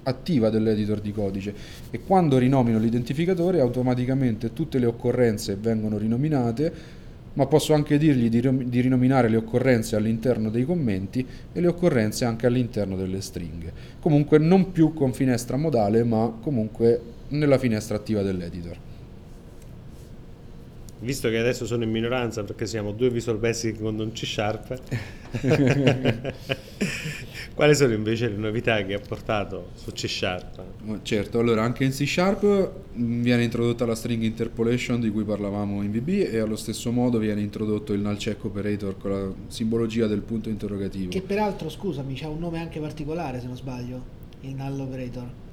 attiva 0.05 0.51
dell'editor 0.51 1.01
di 1.01 1.13
codice 1.13 1.55
e 1.91 2.01
quando 2.01 2.39
rinomino 2.39 2.79
l'identificatore 2.79 3.59
automaticamente 3.59 4.53
tutte 4.53 4.79
le 4.79 4.87
occorrenze 4.87 5.57
vengono 5.57 5.99
rinominate 5.99 6.73
ma 7.37 7.47
posso 7.47 7.75
anche 7.75 7.99
dirgli 7.99 8.28
di, 8.28 8.69
di 8.69 8.81
rinominare 8.81 9.28
le 9.28 9.37
occorrenze 9.37 9.97
all'interno 9.97 10.50
dei 10.50 10.64
commenti 10.64 11.25
e 11.52 11.61
le 11.61 11.66
occorrenze 11.69 12.25
anche 12.25 12.47
all'interno 12.47 12.97
delle 12.97 13.21
stringhe. 13.21 13.73
Comunque 14.00 14.38
non 14.38 14.73
più 14.73 14.95
con 14.95 15.12
finestra 15.12 15.57
modale, 15.57 16.02
ma 16.02 16.33
comunque 16.40 17.00
nella 17.28 17.59
finestra 17.59 17.97
attiva 17.97 18.23
dell'editor. 18.23 18.86
Visto 20.99 21.29
che 21.29 21.37
adesso 21.37 21.67
sono 21.67 21.85
in 21.85 21.91
minoranza 21.91 22.43
perché 22.43 22.65
siamo 22.65 22.93
due 22.93 23.11
Visual 23.11 23.37
Basic 23.37 23.81
con 23.81 23.99
un 23.99 24.12
C 24.12 24.25
Sharp, 24.25 24.81
quali 27.55 27.75
sono 27.75 27.93
invece 27.93 28.31
le 28.31 28.37
novità 28.37 28.83
che 28.83 28.95
ha 28.95 28.99
portato 28.99 29.73
su 29.75 29.93
C 29.93 30.09
Sharp? 30.09 31.03
Certo, 31.03 31.38
allora 31.38 31.62
anche 31.62 31.85
in 31.85 31.91
C 31.91 32.07
Sharp 32.07 32.71
viene 32.95 33.45
introdotta 33.45 33.85
la 33.85 33.95
string 33.95 34.23
interpolation 34.23 34.99
di 34.99 35.11
cui 35.11 35.25
parlavamo 35.25 35.83
in 35.83 35.91
VB 35.91 36.33
e 36.33 36.38
allo 36.38 36.57
stesso 36.57 36.91
modo 36.91 37.19
viene 37.19 37.43
introdotto 37.43 37.93
il 37.93 38.00
null 38.00 38.17
check 38.17 38.43
operator 38.45 38.97
con 38.97 39.11
la 39.11 39.31
simbologia 39.49 40.07
del 40.07 40.23
punto 40.23 40.49
interrogativo. 40.49 41.11
Che 41.11 41.21
peraltro, 41.21 41.69
scusami, 41.69 42.19
ha 42.23 42.29
un 42.29 42.38
nome 42.38 42.59
anche 42.59 42.81
particolare 42.81 43.38
se 43.38 43.47
non 43.47 43.57
sbaglio, 43.57 44.03
il 44.41 44.55
null 44.55 44.81
operator. 44.81 45.45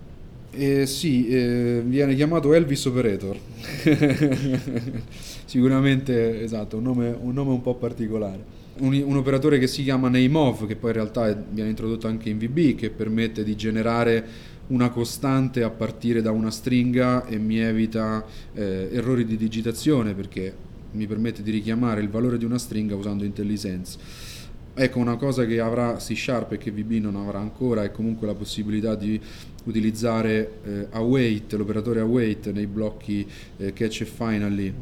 Eh, 0.56 0.86
sì, 0.86 1.28
eh, 1.30 1.82
viene 1.84 2.14
chiamato 2.14 2.54
Elvis 2.54 2.86
Operator. 2.86 3.36
Sicuramente, 5.46 6.44
esatto, 6.44 6.78
un 6.78 6.84
nome, 6.84 7.18
un 7.20 7.34
nome, 7.34 7.52
un 7.52 7.62
po' 7.62 7.74
particolare. 7.74 8.62
Un, 8.78 8.94
un, 9.04 9.18
operatore 9.18 9.58
che 9.58 9.66
si 9.66 9.82
chiama 9.82 10.10
nameOf, 10.10 10.68
che 10.68 10.76
poi 10.76 10.92
in 10.92 10.96
realtà 10.96 11.28
è, 11.28 11.36
viene 11.50 11.70
introdotto 11.70 12.08
anche 12.08 12.30
in 12.30 12.38
VB, 12.38 12.76
che 12.76 12.92
permette 12.92 13.44
di 13.44 13.56
generare 13.56 14.52
una 14.68 14.90
costante 14.90 15.64
a 15.64 15.72
partire 15.72 16.22
da 16.22 16.32
una 16.32 16.52
stringa 16.52 17.26
e 17.26 17.38
mi 17.38 17.58
evita 17.58 18.24
eh, 18.54 18.90
errori 18.92 19.26
di 19.26 19.36
digitazione 19.36 20.14
perché 20.14 20.56
mi 20.92 21.08
permette 21.08 21.42
di 21.42 21.52
richiamare 21.52 22.02
il 22.02 22.10
valore 22.10 22.38
di 22.38 22.46
una 22.46 22.60
stringa 22.60 22.96
usando 22.96 23.24
IntelliSense. 23.24 23.98
Ecco, 24.76 24.98
una 24.98 25.18
cosa 25.18 25.46
che 25.46 25.60
avrà 25.60 25.98
C 25.98 26.16
Sharp 26.18 26.54
e 26.54 26.58
che 26.58 26.72
VB 26.72 26.94
non 26.94 27.16
avrà 27.16 27.38
ancora 27.38 27.84
è 27.84 27.92
comunque 27.92 28.26
la 28.26 28.34
possibilità 28.34 28.96
di 28.96 29.22
utilizzare 29.66 30.52
eh, 30.64 30.88
await, 30.90 31.54
l'operatore 31.54 32.00
await 32.00 32.52
nei 32.52 32.66
blocchi 32.66 33.24
eh, 33.58 33.72
catch 33.72 34.02
e 34.02 34.06
finally 34.06 34.74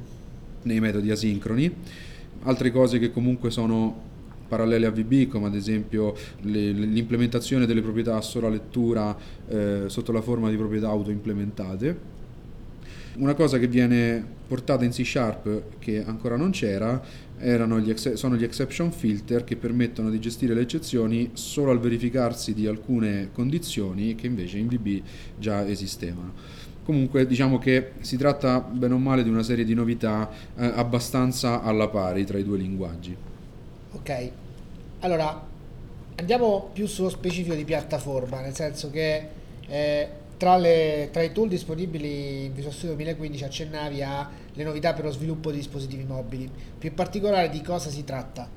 nei 0.62 0.80
metodi 0.80 1.12
asincroni. 1.12 1.76
Altre 2.44 2.72
cose 2.72 3.00
che 3.00 3.12
comunque 3.12 3.52
sono 3.52 4.10
parallele 4.48 4.86
a 4.86 4.92
VB, 4.92 5.28
come 5.28 5.48
ad 5.48 5.56
esempio 5.56 6.16
le, 6.44 6.72
l'implementazione 6.72 7.66
delle 7.66 7.82
proprietà 7.82 8.16
a 8.16 8.22
sola 8.22 8.48
lettura 8.48 9.14
eh, 9.50 9.84
sotto 9.88 10.14
la 10.14 10.22
forma 10.22 10.50
di 10.50 10.56
proprietà 10.56 10.88
auto-implementate. 10.88 12.00
Una 13.18 13.34
cosa 13.34 13.58
che 13.60 13.68
viene 13.68 14.40
portata 14.52 14.84
in 14.84 14.92
C 14.92 15.06
Sharp 15.06 15.80
che 15.80 16.04
ancora 16.06 16.36
non 16.36 16.52
c'era 16.52 17.02
gli 17.40 17.90
ex- 17.90 18.14
sono 18.14 18.36
gli 18.36 18.44
exception 18.44 18.92
filter 18.92 19.46
che 19.46 19.56
permettono 19.56 20.10
di 20.10 20.20
gestire 20.20 20.54
le 20.54 20.60
eccezioni 20.60 21.30
solo 21.36 21.72
al 21.72 21.80
verificarsi 21.80 22.54
di 22.54 22.68
alcune 22.68 23.30
condizioni 23.32 24.14
che 24.14 24.28
invece 24.28 24.58
in 24.58 24.68
VB 24.68 25.02
già 25.40 25.66
esistevano. 25.66 26.34
Comunque 26.84 27.26
diciamo 27.26 27.60
che 27.60 27.94
si 28.02 28.18
tratta 28.18 28.60
bene 28.60 28.94
o 28.94 28.98
male 28.98 29.24
di 29.24 29.30
una 29.30 29.42
serie 29.42 29.64
di 29.64 29.74
novità 29.74 30.30
eh, 30.58 30.66
abbastanza 30.66 31.62
alla 31.62 31.88
pari 31.88 32.26
tra 32.26 32.38
i 32.38 32.44
due 32.44 32.58
linguaggi. 32.58 33.16
Ok, 33.94 34.32
allora 35.00 35.48
andiamo 36.16 36.72
più 36.74 36.88
sullo 36.88 37.10
specifico 37.10 37.56
di 37.56 37.64
piattaforma, 37.64 38.42
nel 38.42 38.54
senso 38.54 38.90
che 38.90 39.28
eh, 39.66 40.10
tra, 40.42 40.58
le, 40.58 41.10
tra, 41.12 41.22
i 41.22 41.32
tool 41.32 41.50
disponibili 41.50 42.46
in 42.46 42.54
Visual 42.56 42.74
Studio 42.74 42.96
2015 42.96 43.44
accennavi 43.44 44.02
alle 44.02 44.64
novità 44.64 44.92
per 44.92 45.06
lo 45.06 45.12
sviluppo 45.12 45.52
di 45.52 45.58
dispositivi 45.58 46.04
mobili. 46.04 46.50
Più 46.80 46.90
in 46.90 46.96
particolare 46.96 47.48
di 47.50 47.62
cosa 47.62 47.92
si 47.92 48.04
tratta? 48.04 48.50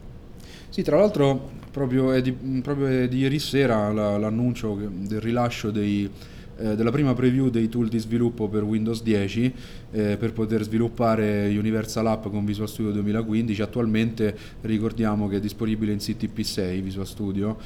Sì, 0.70 0.82
tra 0.82 0.96
l'altro 0.96 1.50
proprio 1.70 2.12
è 2.12 2.22
di, 2.22 2.32
proprio 2.32 2.86
è 2.86 3.06
di 3.06 3.18
ieri 3.18 3.38
sera 3.38 3.92
la, 3.92 4.16
l'annuncio 4.16 4.80
del 4.90 5.20
rilascio 5.20 5.70
dei, 5.70 6.10
eh, 6.56 6.74
della 6.74 6.90
prima 6.90 7.12
preview 7.12 7.50
dei 7.50 7.68
tool 7.68 7.88
di 7.88 7.98
sviluppo 7.98 8.48
per 8.48 8.62
Windows 8.62 9.02
10 9.02 9.54
eh, 9.90 10.16
per 10.16 10.32
poter 10.32 10.62
sviluppare 10.62 11.54
Universal 11.54 12.06
App 12.06 12.28
con 12.28 12.46
Visual 12.46 12.66
Studio 12.66 12.92
2015. 12.92 13.60
Attualmente 13.60 14.34
ricordiamo 14.62 15.28
che 15.28 15.36
è 15.36 15.40
disponibile 15.40 15.92
in 15.92 15.98
CTP6 15.98 16.80
Visual 16.80 17.06
Studio 17.06 17.58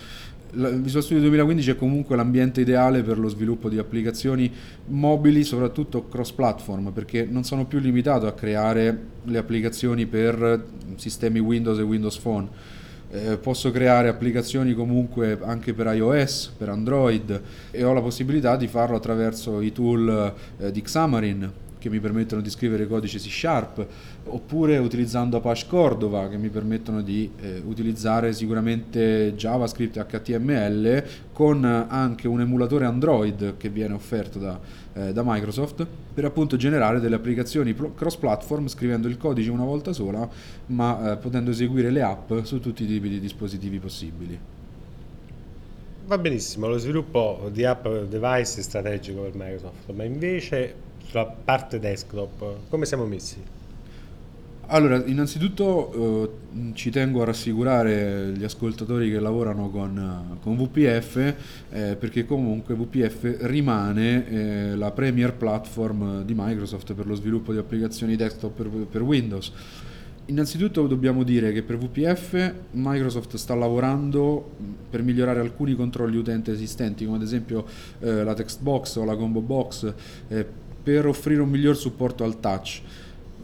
Visual 0.50 1.02
Studio 1.02 1.20
2015 1.20 1.72
è 1.72 1.76
comunque 1.76 2.16
l'ambiente 2.16 2.62
ideale 2.62 3.02
per 3.02 3.18
lo 3.18 3.28
sviluppo 3.28 3.68
di 3.68 3.76
applicazioni 3.76 4.50
mobili, 4.86 5.44
soprattutto 5.44 6.08
cross-platform, 6.08 6.90
perché 6.92 7.26
non 7.28 7.44
sono 7.44 7.66
più 7.66 7.78
limitato 7.78 8.26
a 8.26 8.32
creare 8.32 8.98
le 9.24 9.36
applicazioni 9.36 10.06
per 10.06 10.64
sistemi 10.96 11.38
Windows 11.38 11.78
e 11.78 11.82
Windows 11.82 12.16
Phone. 12.16 12.48
Eh, 13.10 13.36
posso 13.36 13.70
creare 13.70 14.08
applicazioni 14.08 14.72
comunque 14.72 15.38
anche 15.42 15.74
per 15.74 15.86
iOS, 15.94 16.52
per 16.56 16.70
Android 16.70 17.40
e 17.70 17.84
ho 17.84 17.92
la 17.92 18.02
possibilità 18.02 18.56
di 18.56 18.68
farlo 18.68 18.96
attraverso 18.96 19.60
i 19.60 19.72
tool 19.72 20.34
eh, 20.58 20.70
di 20.70 20.82
Xamarin 20.82 21.52
che 21.78 21.88
mi 21.88 22.00
permettono 22.00 22.40
di 22.40 22.50
scrivere 22.50 22.86
codice 22.86 23.18
C 23.18 23.30
Sharp, 23.30 23.86
oppure 24.24 24.78
utilizzando 24.78 25.38
Apache 25.38 25.66
Cordova 25.68 26.28
che 26.28 26.36
mi 26.36 26.48
permettono 26.48 27.00
di 27.02 27.30
eh, 27.40 27.62
utilizzare 27.64 28.32
sicuramente 28.32 29.34
JavaScript 29.36 29.96
e 29.96 30.06
HTML 30.06 31.04
con 31.32 31.64
anche 31.64 32.28
un 32.28 32.40
emulatore 32.40 32.84
Android 32.84 33.56
che 33.56 33.68
viene 33.68 33.94
offerto 33.94 34.38
da, 34.38 34.58
eh, 34.94 35.12
da 35.12 35.22
Microsoft 35.24 35.86
per 36.12 36.24
appunto 36.24 36.56
generare 36.56 37.00
delle 37.00 37.14
applicazioni 37.14 37.74
cross-platform 37.74 38.66
scrivendo 38.66 39.08
il 39.08 39.16
codice 39.16 39.50
una 39.50 39.64
volta 39.64 39.92
sola 39.92 40.28
ma 40.66 41.12
eh, 41.12 41.16
potendo 41.16 41.50
eseguire 41.50 41.90
le 41.90 42.02
app 42.02 42.32
su 42.42 42.60
tutti 42.60 42.82
i 42.82 42.86
tipi 42.86 43.08
di 43.08 43.20
dispositivi 43.20 43.78
possibili. 43.78 44.38
Va 46.08 46.16
benissimo, 46.16 46.68
lo 46.68 46.78
sviluppo 46.78 47.50
di 47.52 47.66
app 47.66 47.86
device 47.86 48.60
è 48.60 48.62
strategico 48.62 49.20
per 49.20 49.32
Microsoft, 49.34 49.92
ma 49.92 50.04
invece 50.04 50.74
sulla 51.08 51.24
parte 51.24 51.78
desktop, 51.78 52.68
come 52.68 52.84
siamo 52.84 53.06
messi? 53.06 53.56
Allora, 54.70 55.02
innanzitutto 55.06 56.28
eh, 56.52 56.72
ci 56.74 56.90
tengo 56.90 57.22
a 57.22 57.24
rassicurare 57.24 58.34
gli 58.36 58.44
ascoltatori 58.44 59.10
che 59.10 59.18
lavorano 59.18 59.70
con, 59.70 60.38
con 60.42 60.56
VPF 60.58 61.34
eh, 61.70 61.96
perché 61.98 62.26
comunque 62.26 62.74
VPF 62.74 63.46
rimane 63.46 64.28
eh, 64.28 64.76
la 64.76 64.90
premier 64.90 65.32
platform 65.32 66.22
di 66.22 66.34
Microsoft 66.36 66.92
per 66.92 67.06
lo 67.06 67.14
sviluppo 67.14 67.52
di 67.52 67.58
applicazioni 67.58 68.14
desktop 68.14 68.54
per, 68.54 68.68
per 68.68 69.00
Windows. 69.00 69.52
Innanzitutto 70.26 70.86
dobbiamo 70.86 71.22
dire 71.22 71.50
che 71.52 71.62
per 71.62 71.78
VPF 71.78 72.52
Microsoft 72.72 73.36
sta 73.36 73.54
lavorando 73.54 74.50
per 74.90 75.02
migliorare 75.02 75.40
alcuni 75.40 75.74
controlli 75.74 76.18
utente 76.18 76.52
esistenti, 76.52 77.06
come 77.06 77.16
ad 77.16 77.22
esempio 77.22 77.64
eh, 78.00 78.22
la 78.22 78.34
text 78.34 78.60
box 78.60 78.96
o 78.96 79.06
la 79.06 79.16
combo 79.16 79.40
box, 79.40 79.90
eh, 80.28 80.66
per 80.88 81.04
offrire 81.04 81.42
un 81.42 81.50
miglior 81.50 81.76
supporto 81.76 82.24
al 82.24 82.40
touch. 82.40 82.80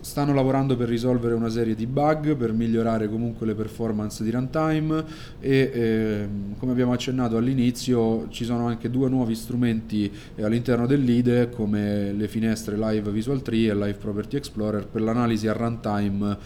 Stanno 0.01 0.33
lavorando 0.33 0.77
per 0.77 0.89
risolvere 0.89 1.35
una 1.35 1.51
serie 1.51 1.75
di 1.75 1.87
bug, 1.87 2.37
per 2.37 2.55
migliorare 2.55 3.07
comunque 3.07 3.45
le 3.45 3.55
performance 3.55 4.25
di 4.25 4.31
runtime 4.31 5.05
e 5.41 5.71
eh, 5.75 6.29
come 6.59 6.73
abbiamo 6.73 6.93
accennato 6.93 7.37
all'inizio 7.37 8.29
ci 8.31 8.45
sono 8.45 8.67
anche 8.67 8.91
due 8.91 9.11
nuovi 9.11 9.35
strumenti 9.35 10.11
eh, 10.35 10.43
all'interno 10.43 10.87
dell'IDE 10.87 11.51
come 11.51 12.13
le 12.13 12.29
finestre 12.29 12.79
Live 12.79 13.11
Visual 13.11 13.43
Tree 13.43 13.69
e 13.71 13.75
Live 13.75 13.99
Property 13.99 14.37
Explorer 14.37 14.87
per 14.87 15.03
l'analisi 15.03 15.47
a 15.47 15.53
runtime 15.53 16.39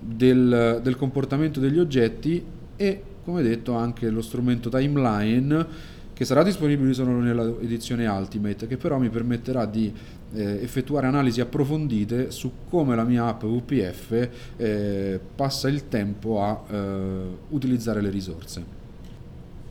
del, 0.00 0.80
del 0.82 0.96
comportamento 0.96 1.60
degli 1.60 1.78
oggetti 1.78 2.42
e 2.76 3.02
come 3.22 3.42
detto 3.42 3.74
anche 3.74 4.08
lo 4.08 4.22
strumento 4.22 4.70
Timeline 4.70 5.94
che 6.16 6.24
sarà 6.24 6.42
disponibile 6.42 6.94
solo 6.94 7.10
nella 7.20 7.44
edizione 7.60 8.06
Ultimate, 8.06 8.66
che 8.66 8.78
però 8.78 8.98
mi 8.98 9.10
permetterà 9.10 9.66
di 9.66 9.92
eh, 10.34 10.62
effettuare 10.62 11.06
analisi 11.06 11.40
approfondite 11.40 12.30
su 12.30 12.52
come 12.68 12.96
la 12.96 13.04
mia 13.04 13.26
app 13.26 13.44
VPF 13.44 14.28
eh, 14.56 15.20
passa 15.34 15.68
il 15.68 15.88
tempo 15.88 16.42
a 16.42 16.62
eh, 16.68 17.20
utilizzare 17.50 18.00
le 18.00 18.10
risorse. 18.10 18.64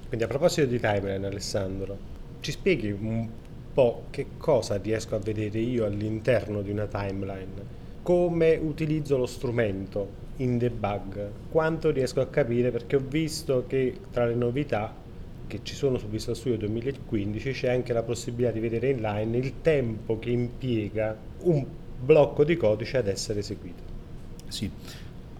Quindi 0.07 0.25
a 0.25 0.27
proposito 0.27 0.67
di 0.67 0.79
timeline 0.79 1.25
Alessandro, 1.25 1.97
ci 2.39 2.51
spieghi 2.51 2.91
un 2.91 3.27
po' 3.73 4.03
che 4.09 4.27
cosa 4.37 4.77
riesco 4.77 5.15
a 5.15 5.19
vedere 5.19 5.59
io 5.59 5.85
all'interno 5.85 6.61
di 6.61 6.71
una 6.71 6.85
timeline? 6.85 7.83
Come 8.01 8.55
utilizzo 8.55 9.17
lo 9.17 9.25
strumento 9.25 10.23
in 10.37 10.57
debug? 10.57 11.29
Quanto 11.49 11.91
riesco 11.91 12.21
a 12.21 12.27
capire? 12.27 12.71
Perché 12.71 12.95
ho 12.95 13.03
visto 13.05 13.65
che 13.67 13.97
tra 14.11 14.25
le 14.25 14.35
novità 14.35 14.93
che 15.47 15.59
ci 15.63 15.75
sono 15.75 15.97
su 15.97 16.07
Visual 16.07 16.35
Studio 16.35 16.57
2015 16.57 17.51
c'è 17.51 17.69
anche 17.71 17.93
la 17.93 18.03
possibilità 18.03 18.51
di 18.51 18.59
vedere 18.59 18.89
inline 18.89 19.37
il 19.37 19.53
tempo 19.61 20.19
che 20.19 20.29
impiega 20.29 21.17
un 21.41 21.65
blocco 22.03 22.43
di 22.43 22.57
codice 22.57 22.97
ad 22.97 23.07
essere 23.07 23.39
eseguito. 23.39 23.83
Sì, 24.47 24.69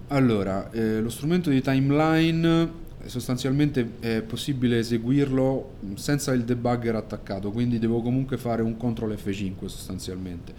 allora 0.07 0.71
eh, 0.71 0.99
lo 0.99 1.09
strumento 1.09 1.49
di 1.49 1.61
timeline 1.61 2.83
sostanzialmente 3.05 3.91
è 3.99 4.21
possibile 4.21 4.79
eseguirlo 4.79 5.73
senza 5.95 6.33
il 6.33 6.43
debugger 6.43 6.95
attaccato, 6.95 7.51
quindi 7.51 7.79
devo 7.79 8.01
comunque 8.01 8.37
fare 8.37 8.61
un 8.61 8.77
CTRL 8.77 9.13
F5 9.13 9.65
sostanzialmente. 9.65 10.53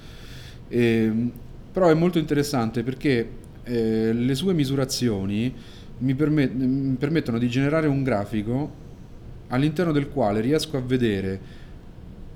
E, 0.69 0.81
ehm, 0.81 1.33
però 1.73 1.89
è 1.89 1.95
molto 1.95 2.19
interessante 2.19 2.83
perché 2.83 3.29
eh, 3.65 4.13
le 4.13 4.35
sue 4.35 4.55
misurazioni 4.55 5.53
mi, 5.99 6.15
permet- 6.15 6.53
mi 6.55 6.97
permettono 6.97 7.39
di 7.39 7.49
generare 7.49 7.87
un 7.87 8.03
grafico 8.03 8.85
all'interno 9.49 9.93
del 9.93 10.09
quale 10.09 10.41
riesco 10.41 10.77
a 10.77 10.81
vedere 10.81 11.65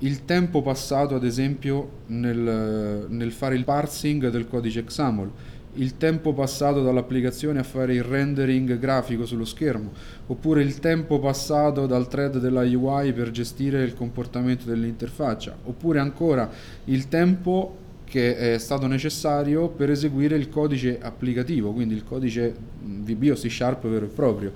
il 0.01 0.25
tempo 0.25 0.63
passato 0.63 1.15
ad 1.15 1.25
esempio 1.25 1.89
nel, 2.07 3.07
nel, 3.09 3.33
fare 3.33 3.55
il 3.55 3.65
parsing 3.65 4.31
del 4.31 4.49
codice 4.49 4.85
XAML, 4.85 5.31
il 5.75 5.97
tempo 5.99 6.33
passato 6.33 6.83
dall'applicazione 6.83 7.61
a 7.61 7.63
fare 7.63 7.95
il 7.95 8.03
rendering 8.03 8.79
grafico 8.79 9.27
sullo 9.27 9.45
schermo, 9.45 9.93
oppure 10.27 10.63
il 10.63 10.79
tempo 10.79 11.19
passato 11.21 11.87
dal 11.87 12.09
thread 12.09 12.39
della 12.39 12.63
UI 12.63 13.13
per 13.13 13.31
gestire 13.31 13.83
il 13.83 13.95
comportamento 13.95 14.65
dell'interfaccia, 14.65 15.57
oppure 15.65 15.99
ancora 15.99 16.51
il 16.85 17.09
tempo 17.09 17.77
che 18.05 18.55
è 18.55 18.59
stato 18.59 18.87
necessario 18.89 19.69
per 19.69 19.91
eseguire 19.91 20.37
il 20.37 20.49
codice 20.49 20.99
applicativo, 21.01 21.73
quindi 21.73 21.95
il 21.95 22.05
codice 22.05 22.53
VB 22.83 23.31
o 23.31 23.35
C 23.35 23.49
Sharp 23.49 23.87
vero 23.87 24.07
e 24.07 24.09
proprio 24.09 24.53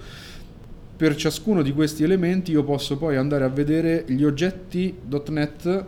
per 0.96 1.16
ciascuno 1.16 1.62
di 1.62 1.72
questi 1.72 2.04
elementi 2.04 2.52
io 2.52 2.62
posso 2.62 2.96
poi 2.96 3.16
andare 3.16 3.44
a 3.44 3.48
vedere 3.48 4.04
gli 4.07 4.22
oggetti.NET 4.22 5.85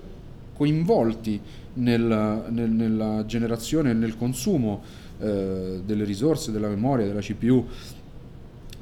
coinvolti 0.55 1.41
nel, 1.75 2.45
nel, 2.51 2.71
nella 2.71 3.25
generazione 3.27 3.91
e 3.91 3.95
nel 3.95 4.17
consumo 4.17 4.83
eh, 5.19 5.81
delle 5.85 6.05
risorse, 6.05 6.51
della 6.51 6.69
memoria, 6.69 7.07
della 7.07 7.21
CPU. 7.21 7.67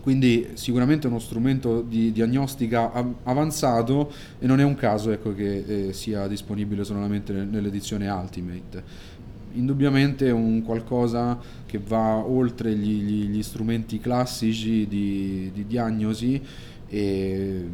Quindi 0.00 0.50
sicuramente 0.52 1.06
uno 1.06 1.18
strumento 1.18 1.80
di 1.80 2.12
diagnostica 2.12 2.92
avanzato 3.22 4.12
e 4.38 4.46
non 4.46 4.60
è 4.60 4.62
un 4.62 4.74
caso 4.74 5.10
ecco, 5.10 5.34
che 5.34 5.88
eh, 5.88 5.92
sia 5.94 6.26
disponibile 6.26 6.84
solamente 6.84 7.32
nell'edizione 7.32 8.10
Ultimate 8.10 9.12
indubbiamente 9.54 10.30
un 10.30 10.62
qualcosa 10.62 11.38
che 11.66 11.78
va 11.78 12.16
oltre 12.16 12.74
gli, 12.74 13.02
gli, 13.02 13.28
gli 13.28 13.42
strumenti 13.42 13.98
classici 13.98 14.86
di, 14.86 15.50
di, 15.52 15.66
diagnosi 15.66 16.40
e 16.88 17.64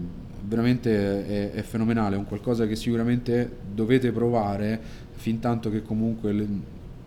veramente 0.42 1.26
è, 1.26 1.50
è, 1.52 1.62
fenomenale, 1.62 2.16
è 2.16 2.18
un 2.18 2.26
qualcosa 2.26 2.66
che 2.66 2.76
sicuramente 2.76 3.58
dovete 3.72 4.12
provare 4.12 4.80
fin 5.12 5.38
tanto 5.38 5.70
che 5.70 5.82
comunque 5.82 6.32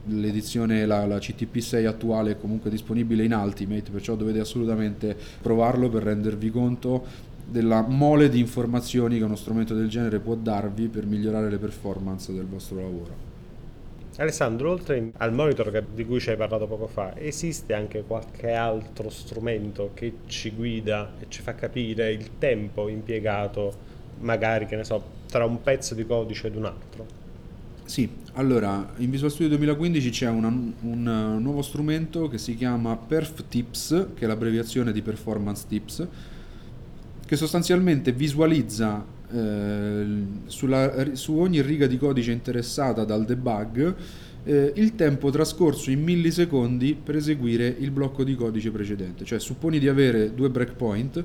l'edizione, 0.06 0.86
la, 0.86 1.06
la 1.06 1.18
CTP6 1.18 1.86
attuale 1.88 2.32
è 2.32 2.38
comunque 2.38 2.70
disponibile 2.70 3.24
in 3.24 3.34
Ultimate, 3.34 3.90
perciò 3.90 4.16
dovete 4.16 4.40
assolutamente 4.40 5.16
provarlo 5.42 5.90
per 5.90 6.04
rendervi 6.04 6.52
conto 6.52 7.32
della 7.50 7.82
mole 7.82 8.30
di 8.30 8.40
informazioni 8.40 9.18
che 9.18 9.24
uno 9.24 9.36
strumento 9.36 9.74
del 9.74 9.90
genere 9.90 10.20
può 10.20 10.36
darvi 10.36 10.88
per 10.88 11.06
migliorare 11.06 11.50
le 11.50 11.58
performance 11.58 12.32
del 12.34 12.46
vostro 12.46 12.78
lavoro. 12.78 13.33
Alessandro, 14.18 14.72
oltre 14.72 15.12
al 15.18 15.34
monitor 15.34 15.84
di 15.94 16.06
cui 16.06 16.20
ci 16.20 16.30
hai 16.30 16.38
parlato 16.38 16.68
poco 16.68 16.86
fa, 16.88 17.18
esiste 17.18 17.74
anche 17.74 18.04
qualche 18.04 18.52
altro 18.52 19.10
strumento 19.10 19.92
che 19.96 20.14
ci 20.28 20.52
guida 20.52 21.14
e 21.20 21.26
ci 21.30 21.42
fa 21.42 21.56
capire 21.56 22.12
il 22.12 22.38
tempo 22.38 22.90
impiegato, 22.90 23.74
magari, 24.20 24.68
che 24.68 24.76
ne 24.76 24.84
so, 24.84 25.04
tra 25.28 25.46
un 25.46 25.64
pezzo 25.64 25.96
di 25.96 26.06
codice 26.06 26.48
ed 26.48 26.56
un 26.56 26.66
altro? 26.66 27.22
Sì, 27.86 28.08
allora 28.34 28.94
in 28.98 29.10
Visual 29.10 29.32
Studio 29.32 29.58
2015 29.58 30.10
c'è 30.10 30.30
una, 30.30 30.48
un 30.48 31.38
nuovo 31.42 31.62
strumento 31.62 32.28
che 32.28 32.38
si 32.38 32.56
chiama 32.56 32.96
PerfTips, 32.96 34.08
che 34.14 34.26
è 34.26 34.28
l'abbreviazione 34.28 34.92
di 34.92 35.02
Performance 35.02 35.66
Tips, 35.68 36.08
che 37.26 37.36
sostanzialmente 37.36 38.12
visualizza 38.12 39.04
eh, 39.34 40.06
sulla, 40.46 41.16
su 41.16 41.34
ogni 41.38 41.62
riga 41.62 41.88
di 41.88 41.98
codice 41.98 42.32
interessata 42.32 43.04
dal 43.04 43.26
debug 43.26 43.96
eh, 44.44 44.74
il 44.76 44.96
tempo 44.96 45.30
trascorso 45.30 45.90
in 45.90 46.04
millisecondi 46.04 46.96
per 47.02 47.16
eseguire 47.16 47.68
il 47.80 47.92
blocco 47.92 48.24
di 48.24 48.36
codice 48.36 48.72
precedente. 48.72 49.26
Cioè 49.26 49.40
supponi 49.40 49.80
di 49.80 49.88
avere 49.88 50.34
due 50.34 50.50
breakpoint, 50.50 51.24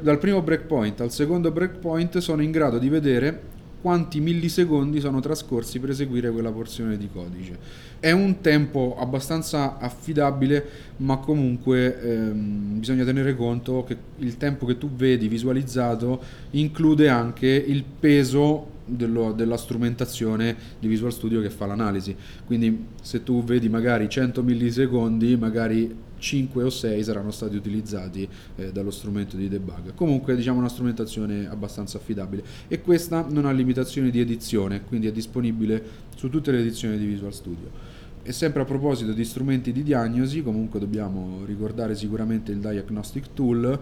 dal 0.00 0.18
primo 0.18 0.40
breakpoint 0.40 1.00
al 1.00 1.12
secondo 1.12 1.50
breakpoint 1.50 2.18
sono 2.18 2.42
in 2.42 2.50
grado 2.50 2.78
di 2.78 2.88
vedere 2.88 3.40
quanti 3.82 4.20
millisecondi 4.20 5.00
sono 5.00 5.20
trascorsi 5.20 5.80
per 5.80 5.90
eseguire 5.90 6.30
quella 6.30 6.52
porzione 6.52 6.96
di 6.96 7.08
codice. 7.12 7.58
È 7.98 8.12
un 8.12 8.40
tempo 8.40 8.96
abbastanza 8.98 9.76
affidabile, 9.78 10.64
ma 10.98 11.16
comunque 11.16 12.00
ehm, 12.00 12.78
bisogna 12.78 13.04
tenere 13.04 13.34
conto 13.34 13.84
che 13.84 13.96
il 14.18 14.36
tempo 14.36 14.66
che 14.66 14.78
tu 14.78 14.88
vedi 14.88 15.26
visualizzato 15.26 16.22
include 16.50 17.08
anche 17.08 17.48
il 17.48 17.82
peso 17.82 18.68
dello, 18.84 19.32
della 19.32 19.56
strumentazione 19.56 20.56
di 20.78 20.86
Visual 20.86 21.12
Studio 21.12 21.40
che 21.40 21.50
fa 21.50 21.66
l'analisi. 21.66 22.14
Quindi 22.44 22.86
se 23.02 23.24
tu 23.24 23.42
vedi 23.42 23.68
magari 23.68 24.08
100 24.08 24.42
millisecondi, 24.42 25.36
magari 25.36 26.10
5 26.22 26.62
o 26.62 26.70
6 26.70 27.02
saranno 27.02 27.32
stati 27.32 27.56
utilizzati 27.56 28.26
eh, 28.54 28.70
dallo 28.70 28.92
strumento 28.92 29.36
di 29.36 29.48
debug. 29.48 29.92
Comunque 29.94 30.36
diciamo 30.36 30.60
una 30.60 30.68
strumentazione 30.68 31.48
abbastanza 31.48 31.98
affidabile 31.98 32.44
e 32.68 32.80
questa 32.80 33.26
non 33.28 33.44
ha 33.44 33.50
limitazioni 33.50 34.10
di 34.10 34.20
edizione, 34.20 34.84
quindi 34.84 35.08
è 35.08 35.12
disponibile 35.12 35.84
su 36.16 36.30
tutte 36.30 36.52
le 36.52 36.60
edizioni 36.60 36.96
di 36.96 37.06
Visual 37.06 37.34
Studio. 37.34 37.90
E 38.22 38.30
sempre 38.30 38.62
a 38.62 38.64
proposito 38.64 39.12
di 39.12 39.24
strumenti 39.24 39.72
di 39.72 39.82
diagnosi, 39.82 40.44
comunque 40.44 40.78
dobbiamo 40.78 41.44
ricordare 41.44 41.96
sicuramente 41.96 42.52
il 42.52 42.58
Diagnostic 42.58 43.34
Tool 43.34 43.80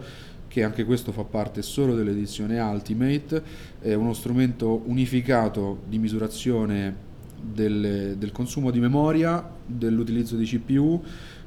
che 0.49 0.65
anche 0.65 0.85
questo 0.85 1.13
fa 1.13 1.23
parte 1.23 1.63
solo 1.63 1.95
dell'edizione 1.95 2.59
Ultimate, 2.59 3.41
è 3.81 3.95
uno 3.95 4.15
strumento 4.15 4.83
unificato 4.87 5.83
di 5.87 5.99
misurazione 5.99 7.09
del, 7.41 8.17
del 8.19 8.33
consumo 8.33 8.71
di 8.73 8.81
memoria, 8.81 9.49
dell'utilizzo 9.65 10.37
di 10.37 10.45
CPU, 10.47 11.03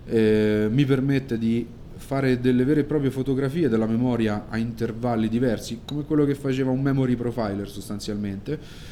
eh, 0.06 0.68
mi 0.72 0.86
permette 0.86 1.38
di 1.38 1.66
fare 1.96 2.40
delle 2.40 2.66
vere 2.66 2.82
e 2.82 2.84
proprie 2.84 3.12
fotografie 3.12 3.70
della 3.70 3.86
memoria 3.86 4.46
a 4.50 4.58
intervalli 4.58 5.30
diversi, 5.30 5.82
come 5.86 6.04
quello 6.04 6.26
che 6.26 6.36
faceva 6.36 6.72
un 6.72 6.82
memory 6.82 7.16
profiler 7.16 7.70
sostanzialmente 7.70 8.92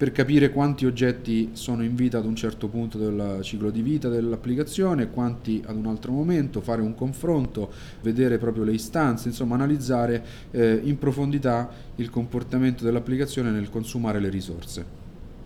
per 0.00 0.12
capire 0.12 0.50
quanti 0.50 0.86
oggetti 0.86 1.50
sono 1.52 1.84
in 1.84 1.94
vita 1.94 2.16
ad 2.16 2.24
un 2.24 2.34
certo 2.34 2.68
punto 2.68 2.96
del 2.96 3.40
ciclo 3.42 3.68
di 3.68 3.82
vita 3.82 4.08
dell'applicazione, 4.08 5.10
quanti 5.10 5.62
ad 5.66 5.76
un 5.76 5.84
altro 5.84 6.10
momento, 6.10 6.62
fare 6.62 6.80
un 6.80 6.94
confronto, 6.94 7.70
vedere 8.00 8.38
proprio 8.38 8.64
le 8.64 8.72
istanze, 8.72 9.28
insomma 9.28 9.56
analizzare 9.56 10.24
eh, 10.52 10.80
in 10.84 10.96
profondità 10.96 11.68
il 11.96 12.08
comportamento 12.08 12.82
dell'applicazione 12.82 13.50
nel 13.50 13.68
consumare 13.68 14.20
le 14.20 14.30
risorse. 14.30 14.99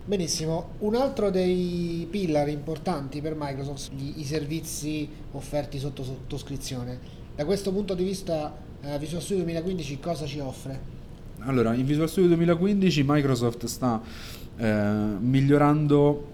Benissimo, 0.07 0.73
un 0.81 0.97
altro 0.97 1.31
dei 1.31 2.07
pillar 2.11 2.51
importanti 2.51 3.23
per 3.23 3.35
Microsoft 3.39 3.79
sono 3.79 3.99
i 4.17 4.25
servizi 4.25 5.09
offerti 5.33 5.79
sotto 5.79 6.05
sottoscrizione. 6.05 6.99
Da 7.35 7.47
questo 7.47 7.73
punto 7.73 7.95
di 7.95 8.05
vista 8.05 8.55
eh, 8.83 8.99
Visual 8.99 9.23
Studio 9.23 9.45
2015 9.45 10.01
cosa 10.01 10.27
ci 10.27 10.41
offre? 10.41 10.79
Allora, 11.39 11.73
in 11.73 11.87
Visual 11.87 12.07
Studio 12.11 12.29
2015 12.29 13.03
Microsoft 13.07 13.65
sta 13.65 14.03
eh, 14.59 14.67
migliorando 15.21 16.33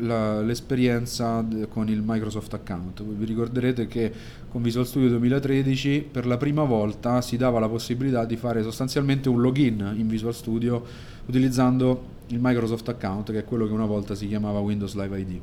la, 0.00 0.42
l'esperienza 0.42 1.40
d- 1.40 1.68
con 1.68 1.88
il 1.88 2.02
Microsoft 2.04 2.52
Account. 2.52 3.02
Vi 3.02 3.24
ricorderete 3.24 3.86
che 3.86 4.12
con 4.50 4.60
Visual 4.60 4.86
Studio 4.86 5.08
2013 5.08 6.06
per 6.12 6.26
la 6.26 6.36
prima 6.36 6.64
volta 6.64 7.22
si 7.22 7.38
dava 7.38 7.60
la 7.60 7.68
possibilità 7.68 8.26
di 8.26 8.36
fare 8.36 8.62
sostanzialmente 8.62 9.30
un 9.30 9.40
login 9.40 9.94
in 9.96 10.06
Visual 10.06 10.34
Studio 10.34 10.84
utilizzando 11.24 12.15
il 12.28 12.38
Microsoft 12.40 12.88
Account, 12.88 13.32
che 13.32 13.38
è 13.38 13.44
quello 13.44 13.66
che 13.66 13.72
una 13.72 13.86
volta 13.86 14.14
si 14.14 14.26
chiamava 14.28 14.58
Windows 14.58 14.94
Live 14.94 15.18
ID. 15.18 15.40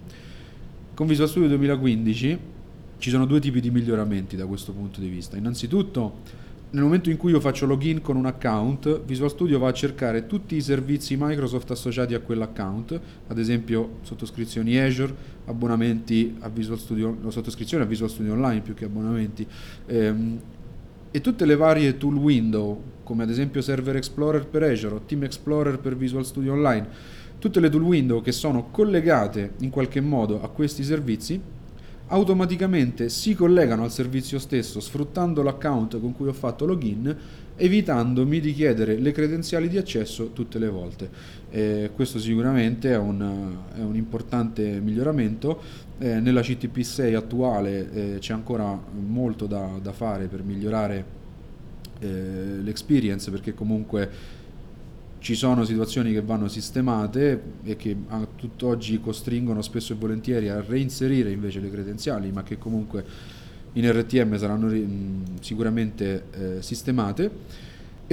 Con 0.94 1.08
Visual 1.08 1.28
Studio 1.28 1.48
2015 1.50 2.40
ci 2.98 3.10
sono 3.10 3.26
due 3.26 3.40
tipi 3.40 3.60
di 3.60 3.72
miglioramenti 3.72 4.36
da 4.36 4.46
questo 4.46 4.72
punto 4.72 5.00
di 5.00 5.08
vista. 5.08 5.38
Innanzitutto 5.38 6.42
nel 6.74 6.82
momento 6.82 7.12
in 7.12 7.18
cui 7.18 7.32
io 7.32 7.40
faccio 7.40 7.68
login 7.68 8.02
con 8.02 8.16
un 8.16 8.26
account, 8.26 9.04
Visual 9.04 9.30
Studio 9.30 9.60
va 9.60 9.68
a 9.68 9.74
cercare 9.74 10.26
tutti 10.26 10.56
i 10.56 10.62
servizi 10.62 11.16
Microsoft 11.20 11.70
associati 11.70 12.16
a 12.16 12.20
quell'account, 12.20 13.00
ad 13.28 13.38
esempio 13.38 13.98
sottoscrizioni 14.02 14.80
Azure, 14.80 15.14
abbonamenti 15.46 16.36
a 16.40 16.50
Visual 16.50 16.80
Studio, 16.80 17.16
sottoscrizioni 17.28 17.84
a 17.84 17.86
Visual 17.86 18.10
Studio 18.10 18.34
Online 18.34 18.62
più 18.62 18.74
che 18.74 18.86
abbonamenti, 18.86 19.46
ehm, 19.86 20.40
e 21.12 21.22
tutte 21.22 21.46
le 21.46 21.56
varie 21.56 21.96
tool 21.98 22.16
window, 22.16 22.82
come 23.04 23.24
ad 23.24 23.30
esempio 23.30 23.62
Server 23.62 23.96
Explorer 23.96 24.48
per 24.48 24.64
Azure 24.64 24.96
o 24.96 25.02
Team 25.06 25.24
Explorer 25.24 25.80
per 25.80 25.96
Visual 25.96 26.26
Studio 26.26 26.54
Online, 26.54 26.88
tutte 27.40 27.60
le 27.60 27.70
tool 27.70 27.84
window 27.84 28.22
che 28.22 28.32
sono 28.32 28.70
collegate 28.72 29.54
in 29.60 29.70
qualche 29.70 30.02
modo 30.02 30.42
a 30.42 30.50
questi 30.50 30.84
servizi 30.84 31.42
automaticamente 32.08 33.10
si 33.10 33.34
collegano 33.34 33.84
al 33.84 33.92
servizio 33.92 34.38
stesso 34.38 34.80
sfruttando 34.80 35.42
l'account 35.42 36.00
con 36.00 36.14
cui 36.14 36.28
ho 36.28 36.34
fatto 36.34 36.66
login 36.66 37.16
evitandomi 37.56 38.40
di 38.40 38.54
chiedere 38.54 38.98
le 38.98 39.12
credenziali 39.12 39.70
di 39.70 39.78
accesso 39.78 40.32
tutte 40.32 40.60
le 40.60 40.70
volte. 40.70 41.10
Eh, 41.50 41.92
questo 41.96 42.20
sicuramente 42.20 42.92
è 42.92 42.98
un, 42.98 43.58
è 43.76 43.82
un 43.82 43.96
importante 43.96 44.80
miglioramento. 44.80 45.62
Eh, 46.00 46.20
nella 46.20 46.42
CTP 46.42 46.82
6 46.82 47.14
attuale 47.14 47.92
eh, 47.92 48.18
c'è 48.20 48.34
ancora 48.34 48.80
molto 48.92 49.46
da, 49.46 49.78
da 49.82 49.92
fare 49.92 50.26
per 50.28 50.44
migliorare 50.44 51.22
eh, 52.04 52.62
l'experience 52.62 53.32
perché 53.32 53.54
comunque 53.54 54.42
ci 55.20 55.36
sono 55.36 55.64
situazioni 55.64 56.12
che 56.12 56.22
vanno 56.22 56.50
sistemate 56.50 57.42
e 57.64 57.78
che 57.78 57.96
a 58.10 58.28
tutt'oggi 58.36 59.00
costringono 59.00 59.62
spesso 59.62 59.94
e 59.94 59.96
volentieri 59.96 60.50
a 60.50 60.62
reinserire 60.62 61.32
invece 61.32 61.62
le 61.62 61.72
credenziali, 61.72 62.30
ma 62.32 62.44
che 62.44 62.58
comunque 62.58 63.06
in 63.74 63.90
RTM 63.90 64.38
saranno 64.38 64.70
sicuramente 65.40 66.24
eh, 66.32 66.62
sistemate. 66.62 67.32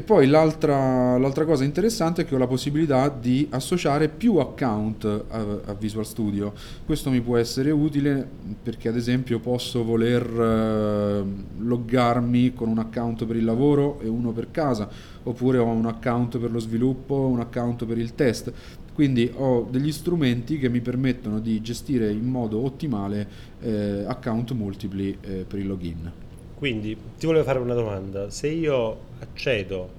E 0.01 0.03
poi 0.03 0.27
l'altra, 0.29 1.19
l'altra, 1.19 1.45
cosa 1.45 1.63
interessante 1.63 2.23
è 2.23 2.25
che 2.25 2.35
ho 2.35 2.39
la 2.39 2.47
possibilità 2.47 3.11
di 3.11 3.47
associare 3.51 4.09
più 4.09 4.37
account 4.37 5.05
a, 5.05 5.45
a, 5.67 5.75
Visual 5.75 6.07
Studio. 6.07 6.55
Questo 6.87 7.11
mi 7.11 7.21
può 7.21 7.37
essere 7.37 7.71
utile 7.71 8.27
perché 8.63 8.89
ad 8.89 8.97
esempio 8.97 9.41
posso 9.41 9.85
voler 9.85 10.25
eh, 10.25 11.23
loggarmi 11.59 12.55
con 12.55 12.69
un 12.69 12.79
account 12.79 13.27
per 13.27 13.37
il 13.37 13.45
lavoro 13.45 14.01
e 14.01 14.09
uno 14.09 14.33
per 14.33 14.51
casa, 14.51 14.89
oppure 15.23 15.59
ho 15.59 15.67
un 15.67 15.85
account 15.85 16.39
per 16.39 16.51
lo 16.51 16.61
sviluppo, 16.61 17.17
un 17.27 17.41
account 17.41 17.85
per 17.85 17.99
il 17.99 18.15
test. 18.15 18.51
Quindi 18.95 19.31
ho 19.37 19.69
degli 19.71 19.93
strumenti 19.93 20.59
che 20.59 20.71
mi 20.71 20.81
permettono 20.81 21.41
di 21.41 21.61
gestire 21.61 22.11
in 22.11 22.25
modo 22.25 22.65
ottimale 22.65 23.29
eh, 23.61 24.05
account 24.07 24.53
multipli 24.53 25.19
eh, 25.21 25.45
per 25.47 25.59
il 25.59 25.67
login. 25.67 26.11
Quindi 26.57 26.97
ti 27.19 27.27
volevo 27.27 27.45
fare 27.45 27.59
una 27.59 27.75
domanda, 27.75 28.31
se 28.31 28.49
io 28.49 29.09
accedo 29.21 29.99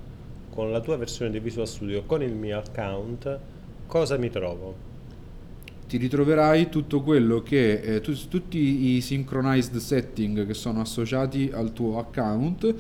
con 0.50 0.72
la 0.72 0.82
tua 0.82 0.98
versione 0.98 1.32
di 1.32 1.40
Visual 1.40 1.68
Studio 1.68 2.04
con 2.04 2.22
il 2.22 2.34
mio 2.34 2.58
account, 2.58 3.40
cosa 3.88 4.18
mi 4.18 4.30
trovo? 4.30 4.90
Ti 5.88 5.98
ritroverai 5.98 6.70
tutto 6.70 7.02
quello 7.02 7.42
che 7.42 7.82
eh, 7.82 8.02
tu, 8.02 8.14
tutti 8.28 8.96
i 8.96 9.02
synchronized 9.02 9.76
setting 9.78 10.46
che 10.46 10.54
sono 10.54 10.82
associati 10.82 11.50
al 11.54 11.74
tuo 11.74 12.00
account 12.00 12.74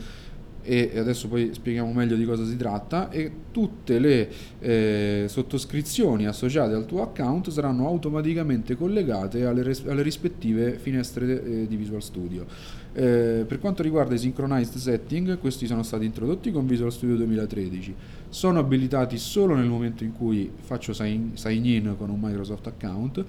e 0.63 0.91
adesso 0.97 1.28
poi 1.28 1.52
spieghiamo 1.54 1.91
meglio 1.91 2.15
di 2.15 2.26
cosa 2.26 2.45
si 2.45 2.56
tratta. 2.58 3.10
E 3.10 3.32
tutte 3.52 4.00
le 4.00 4.30
eh, 4.60 5.26
sottoscrizioni 5.28 6.28
associate 6.28 6.74
al 6.74 6.86
tuo 6.86 7.02
account 7.02 7.50
saranno 7.50 7.88
automaticamente 7.88 8.76
collegate 8.76 9.45
alle, 9.45 9.63
res- 9.63 9.84
alle 9.88 10.02
rispettive 10.02 10.78
finestre 10.78 11.43
eh, 11.43 11.67
di 11.67 11.76
Visual 11.76 12.02
Studio. 12.02 12.45
Eh, 12.93 13.45
per 13.47 13.60
quanto 13.60 13.84
riguarda 13.84 14.15
i 14.15 14.17
synchronized 14.17 14.76
setting, 14.76 15.38
questi 15.38 15.65
sono 15.65 15.82
stati 15.82 16.04
introdotti 16.04 16.52
con 16.52 16.67
Visual 16.67 16.91
Studio 16.91 17.15
2013, 17.15 17.95
sono 18.28 18.60
abilitati 18.60 19.17
solo 19.17 19.56
nel 19.56 19.67
momento 19.67 20.04
in 20.04 20.12
cui 20.12 20.52
faccio 20.60 20.91
sign, 20.91 21.36
sign 21.36 21.65
in 21.65 21.95
con 21.97 22.10
un 22.10 22.19
Microsoft 22.19 22.67
account 22.67 23.24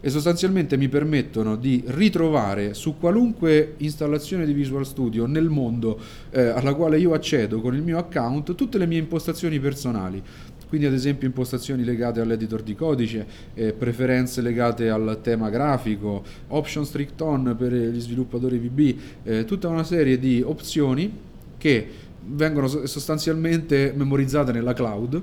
e 0.00 0.08
sostanzialmente 0.08 0.76
mi 0.76 0.88
permettono 0.88 1.56
di 1.56 1.82
ritrovare 1.86 2.74
su 2.74 2.96
qualunque 2.98 3.74
installazione 3.78 4.46
di 4.46 4.52
Visual 4.52 4.86
Studio 4.86 5.26
nel 5.26 5.48
mondo 5.48 5.98
eh, 6.30 6.46
alla 6.46 6.74
quale 6.74 6.98
io 6.98 7.12
accedo 7.12 7.60
con 7.60 7.74
il 7.74 7.82
mio 7.82 7.98
account 7.98 8.54
tutte 8.54 8.78
le 8.78 8.86
mie 8.86 8.98
impostazioni 8.98 9.60
personali. 9.60 10.22
Quindi 10.68 10.86
ad 10.86 10.92
esempio 10.92 11.26
impostazioni 11.26 11.82
legate 11.82 12.20
all'editor 12.20 12.62
di 12.62 12.76
codice, 12.76 13.26
eh, 13.54 13.72
preferenze 13.72 14.40
legate 14.40 14.88
al 14.88 15.18
tema 15.20 15.50
grafico, 15.50 16.22
option 16.48 16.86
strict 16.86 17.20
on 17.22 17.56
per 17.58 17.72
gli 17.72 18.00
sviluppatori 18.00 18.58
VB, 18.58 18.96
eh, 19.24 19.44
tutta 19.44 19.66
una 19.66 19.82
serie 19.82 20.16
di 20.16 20.40
opzioni 20.46 21.12
che 21.58 21.88
vengono 22.24 22.68
sostanzialmente 22.68 23.92
memorizzate 23.96 24.52
nella 24.52 24.72
cloud 24.72 25.20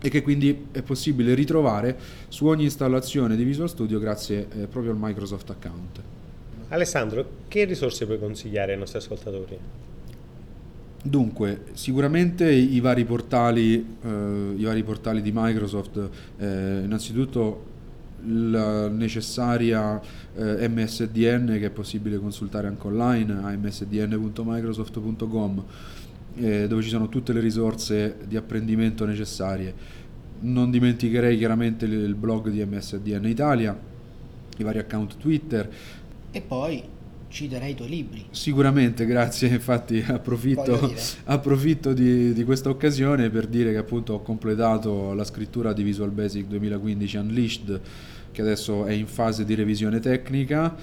e 0.00 0.08
che 0.08 0.22
quindi 0.22 0.66
è 0.70 0.82
possibile 0.82 1.34
ritrovare 1.34 1.96
su 2.28 2.46
ogni 2.46 2.64
installazione 2.64 3.36
di 3.36 3.44
Visual 3.44 3.68
Studio 3.68 3.98
grazie 3.98 4.46
eh, 4.50 4.66
proprio 4.66 4.92
al 4.92 4.98
Microsoft 4.98 5.50
account. 5.50 6.00
Alessandro, 6.68 7.28
che 7.48 7.64
risorse 7.64 8.06
puoi 8.06 8.18
consigliare 8.18 8.72
ai 8.72 8.78
nostri 8.78 8.98
ascoltatori? 8.98 9.58
Dunque, 11.00 11.66
sicuramente 11.72 12.50
i 12.50 12.80
vari 12.80 13.04
portali, 13.04 13.96
eh, 14.02 14.54
i 14.56 14.64
vari 14.64 14.82
portali 14.82 15.22
di 15.22 15.30
Microsoft, 15.32 16.10
eh, 16.38 16.80
innanzitutto 16.84 17.76
la 18.24 18.88
necessaria 18.88 20.00
eh, 20.34 20.68
MSDN 20.68 21.56
che 21.58 21.66
è 21.66 21.70
possibile 21.70 22.18
consultare 22.18 22.66
anche 22.66 22.84
online 22.86 23.40
a 23.42 23.56
msdn.microsoft.com 23.56 25.64
eh, 26.38 26.66
dove 26.68 26.82
ci 26.82 26.88
sono 26.88 27.08
tutte 27.08 27.32
le 27.32 27.40
risorse 27.40 28.16
di 28.26 28.36
apprendimento 28.36 29.04
necessarie. 29.04 29.74
Non 30.40 30.70
dimenticherei 30.70 31.36
chiaramente 31.36 31.84
il 31.84 32.14
blog 32.14 32.50
di 32.50 32.64
MSDN 32.64 33.26
Italia, 33.26 33.78
i 34.56 34.62
vari 34.62 34.78
account 34.78 35.16
Twitter. 35.16 35.68
E 36.30 36.40
poi 36.40 36.82
citerei 37.28 37.72
i 37.72 37.74
tuoi 37.74 37.88
libri. 37.88 38.26
Sicuramente, 38.30 39.04
grazie, 39.04 39.48
infatti 39.52 40.02
approfitto, 40.06 40.92
approfitto 41.24 41.92
di, 41.92 42.32
di, 42.32 42.44
questa 42.44 42.68
occasione 42.68 43.30
per 43.30 43.46
dire 43.46 43.72
che 43.72 43.78
appunto 43.78 44.14
ho 44.14 44.22
completato 44.22 45.12
la 45.14 45.24
scrittura 45.24 45.72
di 45.72 45.82
Visual 45.82 46.10
Basic 46.10 46.46
2015 46.46 47.16
Unleashed 47.16 47.80
che 48.30 48.42
adesso 48.42 48.84
è 48.84 48.92
in 48.92 49.06
fase 49.06 49.44
di 49.44 49.54
revisione 49.54 50.00
tecnica 50.00 50.74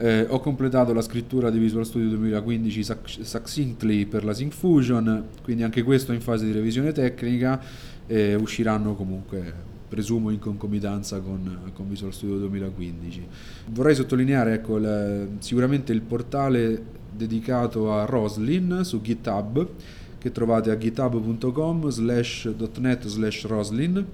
eh, 0.00 0.26
ho 0.26 0.40
completato 0.40 0.94
la 0.94 1.02
scrittura 1.02 1.50
di 1.50 1.58
Visual 1.58 1.84
Studio 1.84 2.08
2015 2.08 2.84
Succinctly 3.20 4.06
per 4.06 4.24
la 4.24 4.32
Syncfusion, 4.32 5.24
quindi 5.42 5.62
anche 5.62 5.82
questo 5.82 6.12
in 6.12 6.22
fase 6.22 6.46
di 6.46 6.52
revisione 6.52 6.92
tecnica 6.92 7.60
e 8.06 8.34
usciranno 8.34 8.94
comunque 8.94 9.68
presumo 9.88 10.30
in 10.30 10.38
concomitanza 10.38 11.20
con, 11.20 11.70
con, 11.74 11.86
Visual 11.86 12.14
Studio 12.14 12.38
2015. 12.38 13.26
Vorrei 13.72 13.94
sottolineare 13.94 14.54
ecco, 14.54 14.78
la, 14.78 15.26
sicuramente 15.38 15.92
il 15.92 16.00
portale 16.00 16.82
dedicato 17.12 17.92
a 17.92 18.06
Roslin 18.06 18.80
su 18.84 19.02
GitHub 19.02 19.68
che 20.16 20.32
trovate 20.32 20.70
a 20.70 20.78
github.com 20.78 21.88
slash 21.90 22.50
.net 22.78 23.06
slash 23.06 23.44
Roslin 23.44 24.06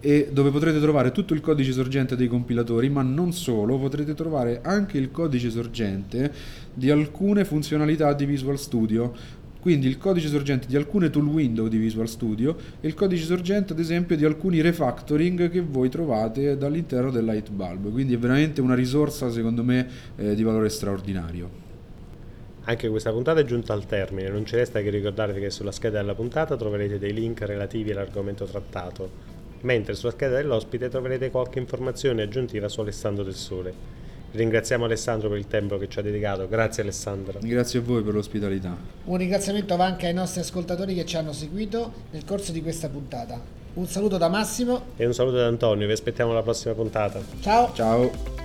e 0.00 0.30
dove 0.32 0.50
potrete 0.50 0.80
trovare 0.80 1.12
tutto 1.12 1.34
il 1.34 1.40
codice 1.40 1.72
sorgente 1.72 2.16
dei 2.16 2.26
compilatori, 2.26 2.88
ma 2.88 3.02
non 3.02 3.32
solo, 3.32 3.78
potrete 3.78 4.14
trovare 4.14 4.60
anche 4.62 4.96
il 4.96 5.10
codice 5.10 5.50
sorgente 5.50 6.32
di 6.72 6.90
alcune 6.90 7.44
funzionalità 7.44 8.12
di 8.14 8.24
Visual 8.24 8.58
Studio. 8.58 9.38
Quindi 9.60 9.88
il 9.88 9.98
codice 9.98 10.28
sorgente 10.28 10.66
di 10.66 10.74
alcune 10.74 11.10
tool 11.10 11.26
window 11.26 11.68
di 11.68 11.76
Visual 11.76 12.08
Studio 12.08 12.56
e 12.80 12.88
il 12.88 12.94
codice 12.94 13.26
sorgente 13.26 13.74
ad 13.74 13.78
esempio 13.78 14.16
di 14.16 14.24
alcuni 14.24 14.62
refactoring 14.62 15.50
che 15.50 15.60
voi 15.60 15.90
trovate 15.90 16.56
dall'interno 16.56 17.10
del 17.10 17.26
Lightbulb. 17.26 17.92
Quindi 17.92 18.14
è 18.14 18.18
veramente 18.18 18.62
una 18.62 18.74
risorsa 18.74 19.30
secondo 19.30 19.62
me 19.62 19.86
eh, 20.16 20.34
di 20.34 20.42
valore 20.42 20.70
straordinario. 20.70 21.68
Anche 22.64 22.88
questa 22.88 23.10
puntata 23.10 23.40
è 23.40 23.44
giunta 23.44 23.74
al 23.74 23.84
termine, 23.84 24.30
non 24.30 24.46
ci 24.46 24.56
resta 24.56 24.80
che 24.80 24.88
ricordarvi 24.88 25.40
che 25.40 25.50
sulla 25.50 25.72
scheda 25.72 25.98
della 25.98 26.14
puntata 26.14 26.56
troverete 26.56 26.98
dei 26.98 27.12
link 27.12 27.42
relativi 27.42 27.90
all'argomento 27.90 28.46
trattato 28.46 29.29
mentre 29.62 29.94
sulla 29.94 30.12
scheda 30.12 30.36
dell'ospite 30.36 30.88
troverete 30.88 31.30
qualche 31.30 31.58
informazione 31.58 32.22
aggiuntiva 32.22 32.68
su 32.68 32.80
Alessandro 32.80 33.24
del 33.24 33.34
Sole. 33.34 33.98
Ringraziamo 34.32 34.84
Alessandro 34.84 35.28
per 35.28 35.38
il 35.38 35.48
tempo 35.48 35.76
che 35.76 35.88
ci 35.88 35.98
ha 35.98 36.02
dedicato. 36.02 36.48
Grazie 36.48 36.82
Alessandro. 36.82 37.40
Grazie 37.42 37.80
a 37.80 37.82
voi 37.82 38.02
per 38.02 38.14
l'ospitalità. 38.14 38.76
Un 39.04 39.16
ringraziamento 39.16 39.76
va 39.76 39.86
anche 39.86 40.06
ai 40.06 40.14
nostri 40.14 40.40
ascoltatori 40.40 40.94
che 40.94 41.04
ci 41.04 41.16
hanno 41.16 41.32
seguito 41.32 41.92
nel 42.10 42.24
corso 42.24 42.52
di 42.52 42.62
questa 42.62 42.88
puntata. 42.88 43.58
Un 43.72 43.86
saluto 43.86 44.18
da 44.18 44.28
Massimo 44.28 44.82
e 44.96 45.06
un 45.06 45.14
saluto 45.14 45.36
da 45.36 45.46
Antonio, 45.46 45.86
vi 45.86 45.92
aspettiamo 45.92 46.32
alla 46.32 46.42
prossima 46.42 46.74
puntata. 46.74 47.20
Ciao. 47.40 47.72
Ciao. 47.74 48.39